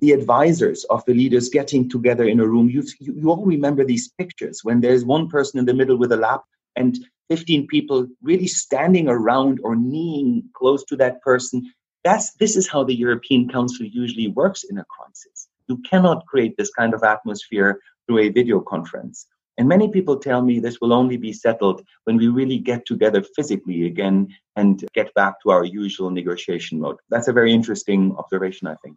the 0.00 0.12
advisors 0.12 0.84
of 0.84 1.04
the 1.04 1.14
leaders 1.14 1.48
getting 1.48 1.88
together 1.88 2.24
in 2.24 2.40
a 2.40 2.46
room. 2.46 2.68
you 2.68 2.82
you, 2.98 3.28
all 3.28 3.44
remember 3.44 3.84
these 3.84 4.08
pictures 4.18 4.60
when 4.64 4.80
there's 4.80 5.04
one 5.04 5.28
person 5.28 5.60
in 5.60 5.66
the 5.66 5.74
middle 5.74 5.98
with 5.98 6.12
a 6.12 6.16
lap 6.16 6.42
and 6.76 6.98
15 7.28 7.66
people 7.66 8.06
really 8.22 8.46
standing 8.46 9.08
around 9.08 9.60
or 9.62 9.76
kneeing 9.76 10.44
close 10.54 10.84
to 10.84 10.96
that 10.96 11.20
person. 11.22 11.72
That's, 12.04 12.32
this 12.34 12.56
is 12.56 12.68
how 12.68 12.84
the 12.84 12.94
European 12.94 13.48
Council 13.48 13.86
usually 13.86 14.28
works 14.28 14.64
in 14.64 14.78
a 14.78 14.84
crisis. 14.84 15.48
You 15.68 15.78
cannot 15.88 16.26
create 16.26 16.56
this 16.56 16.70
kind 16.70 16.94
of 16.94 17.02
atmosphere 17.02 17.80
through 18.06 18.18
a 18.18 18.28
video 18.30 18.60
conference. 18.60 19.26
And 19.58 19.68
many 19.68 19.90
people 19.90 20.16
tell 20.16 20.40
me 20.40 20.60
this 20.60 20.80
will 20.80 20.92
only 20.92 21.16
be 21.16 21.32
settled 21.32 21.82
when 22.04 22.16
we 22.16 22.28
really 22.28 22.58
get 22.58 22.86
together 22.86 23.24
physically 23.34 23.86
again 23.86 24.28
and 24.54 24.84
get 24.94 25.12
back 25.14 25.34
to 25.42 25.50
our 25.50 25.64
usual 25.64 26.10
negotiation 26.10 26.80
mode. 26.80 26.96
That's 27.10 27.26
a 27.26 27.32
very 27.32 27.52
interesting 27.52 28.14
observation, 28.16 28.68
I 28.68 28.76
think. 28.76 28.96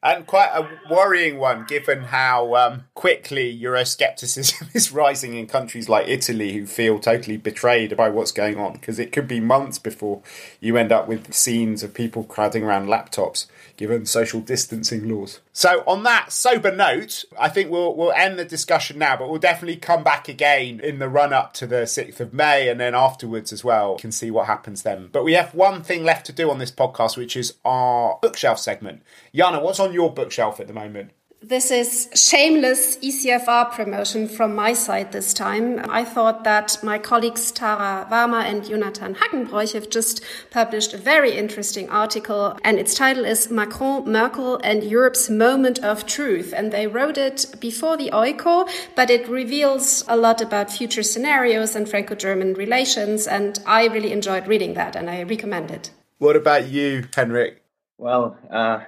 And 0.00 0.28
quite 0.28 0.50
a 0.54 0.68
worrying 0.88 1.38
one, 1.38 1.64
given 1.64 2.04
how 2.04 2.54
um, 2.54 2.84
quickly 2.94 3.58
Euroscepticism 3.60 4.68
is 4.74 4.92
rising 4.92 5.34
in 5.34 5.48
countries 5.48 5.88
like 5.88 6.06
Italy, 6.06 6.52
who 6.52 6.66
feel 6.66 7.00
totally 7.00 7.36
betrayed 7.36 7.96
by 7.96 8.08
what's 8.08 8.30
going 8.30 8.58
on. 8.58 8.74
Because 8.74 9.00
it 9.00 9.10
could 9.10 9.26
be 9.26 9.40
months 9.40 9.78
before 9.78 10.22
you 10.60 10.76
end 10.76 10.92
up 10.92 11.08
with 11.08 11.34
scenes 11.34 11.82
of 11.82 11.94
people 11.94 12.22
crowding 12.22 12.62
around 12.62 12.86
laptops, 12.86 13.46
given 13.76 14.06
social 14.06 14.40
distancing 14.40 15.08
laws. 15.08 15.40
So, 15.58 15.82
on 15.88 16.04
that 16.04 16.30
sober 16.30 16.72
note, 16.72 17.24
I 17.36 17.48
think 17.48 17.68
we'll 17.68 17.92
we'll 17.96 18.12
end 18.12 18.38
the 18.38 18.44
discussion 18.44 18.96
now, 18.96 19.16
but 19.16 19.28
we'll 19.28 19.40
definitely 19.40 19.74
come 19.74 20.04
back 20.04 20.28
again 20.28 20.78
in 20.78 21.00
the 21.00 21.08
run 21.08 21.32
up 21.32 21.52
to 21.54 21.66
the 21.66 21.82
6th 21.82 22.20
of 22.20 22.32
May 22.32 22.68
and 22.68 22.78
then 22.78 22.94
afterwards 22.94 23.52
as 23.52 23.64
well. 23.64 23.96
We 23.96 24.00
can 24.00 24.12
see 24.12 24.30
what 24.30 24.46
happens 24.46 24.84
then. 24.84 25.08
But 25.10 25.24
we 25.24 25.32
have 25.32 25.56
one 25.56 25.82
thing 25.82 26.04
left 26.04 26.26
to 26.26 26.32
do 26.32 26.48
on 26.48 26.60
this 26.60 26.70
podcast, 26.70 27.16
which 27.16 27.36
is 27.36 27.54
our 27.64 28.20
bookshelf 28.22 28.60
segment. 28.60 29.02
Jana, 29.34 29.60
what's 29.60 29.80
on 29.80 29.92
your 29.92 30.14
bookshelf 30.14 30.60
at 30.60 30.68
the 30.68 30.72
moment? 30.72 31.10
This 31.40 31.70
is 31.70 32.08
shameless 32.14 32.96
ECFR 32.96 33.70
promotion 33.70 34.26
from 34.26 34.56
my 34.56 34.72
side 34.72 35.12
this 35.12 35.32
time. 35.32 35.80
I 35.88 36.04
thought 36.04 36.42
that 36.42 36.76
my 36.82 36.98
colleagues 36.98 37.52
Tara 37.52 38.08
Varma 38.10 38.42
and 38.42 38.68
Jonathan 38.68 39.14
Hackenbroich 39.14 39.72
have 39.72 39.88
just 39.88 40.20
published 40.50 40.92
a 40.92 40.98
very 40.98 41.38
interesting 41.38 41.88
article, 41.90 42.58
and 42.64 42.76
its 42.76 42.92
title 42.92 43.24
is 43.24 43.52
Macron, 43.52 44.10
Merkel, 44.10 44.60
and 44.64 44.82
Europe's 44.82 45.30
Moment 45.30 45.78
of 45.78 46.06
Truth. 46.06 46.52
And 46.56 46.72
they 46.72 46.88
wrote 46.88 47.16
it 47.16 47.46
before 47.60 47.96
the 47.96 48.10
EUCO, 48.10 48.68
but 48.96 49.08
it 49.08 49.28
reveals 49.28 50.04
a 50.08 50.16
lot 50.16 50.40
about 50.42 50.72
future 50.72 51.04
scenarios 51.04 51.76
and 51.76 51.88
Franco 51.88 52.16
German 52.16 52.54
relations. 52.54 53.28
And 53.28 53.60
I 53.64 53.86
really 53.86 54.10
enjoyed 54.10 54.48
reading 54.48 54.74
that, 54.74 54.96
and 54.96 55.08
I 55.08 55.22
recommend 55.22 55.70
it. 55.70 55.92
What 56.18 56.34
about 56.34 56.66
you, 56.66 57.06
Henrik? 57.14 57.62
Well, 57.96 58.36
uh, 58.50 58.80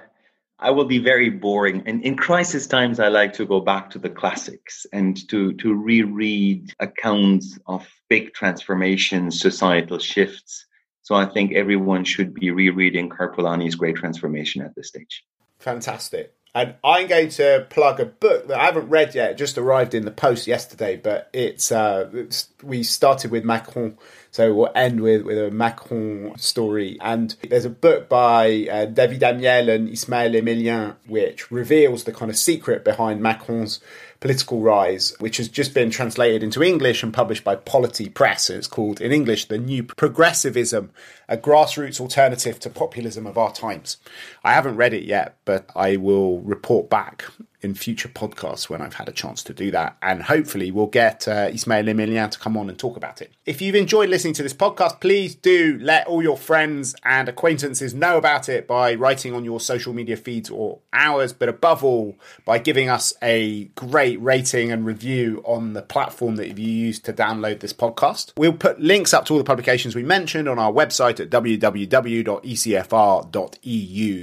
I 0.61 0.69
will 0.69 0.85
be 0.85 0.99
very 0.99 1.29
boring. 1.29 1.83
And 1.87 2.03
in 2.03 2.15
crisis 2.15 2.67
times, 2.67 2.99
I 2.99 3.07
like 3.07 3.33
to 3.33 3.47
go 3.47 3.61
back 3.61 3.89
to 3.91 3.99
the 3.99 4.09
classics 4.09 4.85
and 4.93 5.27
to, 5.29 5.53
to 5.53 5.73
reread 5.73 6.73
accounts 6.79 7.57
of 7.65 7.87
big 8.09 8.33
transformations, 8.33 9.41
societal 9.41 9.97
shifts. 9.97 10.67
So 11.01 11.15
I 11.15 11.25
think 11.25 11.53
everyone 11.53 12.03
should 12.03 12.35
be 12.35 12.51
rereading 12.51 13.09
Karl 13.09 13.35
Polanyi's 13.35 13.73
Great 13.75 13.95
Transformation 13.95 14.61
at 14.61 14.75
this 14.75 14.89
stage. 14.89 15.23
Fantastic. 15.57 16.35
And 16.53 16.75
I'm 16.83 17.07
going 17.07 17.29
to 17.29 17.65
plug 17.69 17.99
a 17.99 18.05
book 18.05 18.49
that 18.49 18.59
I 18.59 18.65
haven't 18.65 18.89
read 18.89 19.15
yet. 19.15 19.31
It 19.31 19.37
just 19.37 19.57
arrived 19.57 19.95
in 19.95 20.05
the 20.05 20.11
post 20.11 20.47
yesterday, 20.47 20.97
but 20.97 21.29
it's, 21.33 21.71
uh, 21.71 22.09
it's 22.13 22.49
we 22.61 22.83
started 22.83 23.31
with 23.31 23.45
Macron 23.45 23.97
so 24.31 24.53
we'll 24.53 24.71
end 24.73 25.01
with, 25.01 25.23
with 25.23 25.37
a 25.37 25.51
Macron 25.51 26.37
story. 26.37 26.97
And 27.01 27.35
there's 27.49 27.65
a 27.65 27.69
book 27.69 28.07
by 28.07 28.67
uh, 28.71 28.85
David 28.85 29.21
Amiel 29.21 29.69
and 29.69 29.89
Ismaël 29.89 30.41
Emelien, 30.41 30.95
which 31.05 31.51
reveals 31.51 32.05
the 32.05 32.13
kind 32.13 32.31
of 32.31 32.37
secret 32.37 32.85
behind 32.85 33.21
Macron's 33.21 33.81
political 34.21 34.61
rise, 34.61 35.13
which 35.19 35.37
has 35.37 35.49
just 35.49 35.73
been 35.73 35.89
translated 35.89 36.43
into 36.43 36.63
English 36.63 37.03
and 37.03 37.13
published 37.13 37.43
by 37.43 37.55
Polity 37.55 38.07
Press. 38.07 38.49
It's 38.49 38.67
called, 38.67 39.01
in 39.01 39.11
English, 39.11 39.47
The 39.47 39.57
New 39.57 39.83
Progressivism, 39.83 40.91
a 41.27 41.37
grassroots 41.37 41.99
alternative 41.99 42.59
to 42.59 42.69
populism 42.69 43.25
of 43.25 43.37
our 43.37 43.51
times. 43.51 43.97
I 44.43 44.53
haven't 44.53 44.77
read 44.77 44.93
it 44.93 45.03
yet, 45.03 45.37
but 45.43 45.69
I 45.75 45.97
will 45.97 46.39
report 46.41 46.89
back 46.89 47.25
in 47.61 47.75
future 47.75 48.09
podcasts 48.09 48.69
when 48.69 48.81
I've 48.81 48.95
had 48.95 49.07
a 49.07 49.11
chance 49.11 49.43
to 49.43 49.53
do 49.53 49.71
that. 49.71 49.95
And 50.01 50.23
hopefully, 50.23 50.71
we'll 50.71 50.87
get 50.87 51.27
uh, 51.27 51.49
Ismaël 51.49 51.89
Emelien 51.89 52.31
to 52.31 52.39
come 52.39 52.57
on 52.57 52.69
and 52.69 52.77
talk 52.77 52.97
about 52.97 53.21
it. 53.21 53.31
If 53.45 53.61
you've 53.61 53.75
enjoyed 53.75 54.09
listening 54.09 54.33
to 54.35 54.43
this 54.43 54.53
podcast, 54.53 54.99
please 54.99 55.35
do 55.35 55.77
let 55.81 56.07
all 56.07 56.21
your 56.21 56.37
friends 56.37 56.95
and 57.03 57.29
acquaintances 57.29 57.93
know 57.93 58.17
about 58.17 58.49
it 58.49 58.67
by 58.67 58.95
writing 58.95 59.33
on 59.33 59.45
your 59.45 59.59
social 59.59 59.93
media 59.93 60.17
feeds 60.17 60.49
or 60.49 60.79
ours, 60.91 61.33
but 61.33 61.49
above 61.49 61.83
all, 61.83 62.15
by 62.45 62.57
giving 62.57 62.89
us 62.89 63.13
a 63.21 63.65
great 63.75 64.10
rating 64.17 64.71
and 64.71 64.85
review 64.85 65.41
on 65.45 65.73
the 65.73 65.81
platform 65.81 66.35
that 66.35 66.57
you 66.57 66.65
use 66.65 66.99
to 66.99 67.13
download 67.13 67.59
this 67.59 67.73
podcast. 67.73 68.33
We'll 68.37 68.53
put 68.53 68.79
links 68.79 69.13
up 69.13 69.25
to 69.25 69.33
all 69.33 69.37
the 69.37 69.43
publications 69.43 69.95
we 69.95 70.03
mentioned 70.03 70.47
on 70.47 70.59
our 70.59 70.71
website 70.71 71.19
at 71.19 71.29
www.ecfr.eu 71.29 72.31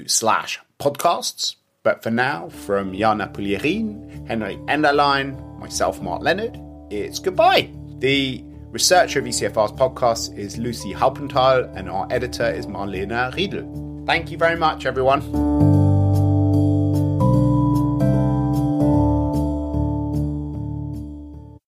slash 0.09 0.61
podcasts. 0.79 1.55
But 1.83 2.03
for 2.03 2.11
now, 2.11 2.49
from 2.49 2.93
Jana 2.95 3.29
Puglierin, 3.29 4.27
Henrik 4.27 4.59
Enderlein, 4.67 5.59
myself, 5.59 6.01
Mark 6.03 6.23
Leonard, 6.23 6.59
it's 6.91 7.19
goodbye. 7.19 7.71
The 7.99 8.45
researcher 8.71 9.21
of 9.21 9.25
ECFR's 9.25 9.73
podcast 9.73 10.37
is 10.37 10.59
Lucy 10.59 10.93
Halpenthal, 10.93 11.75
and 11.77 11.89
our 11.89 12.07
editor 12.11 12.49
is 12.49 12.67
Marlena 12.67 13.35
Riedel. 13.35 14.05
Thank 14.07 14.31
you 14.31 14.39
very 14.39 14.57
much, 14.57 14.87
everyone. 14.87 15.78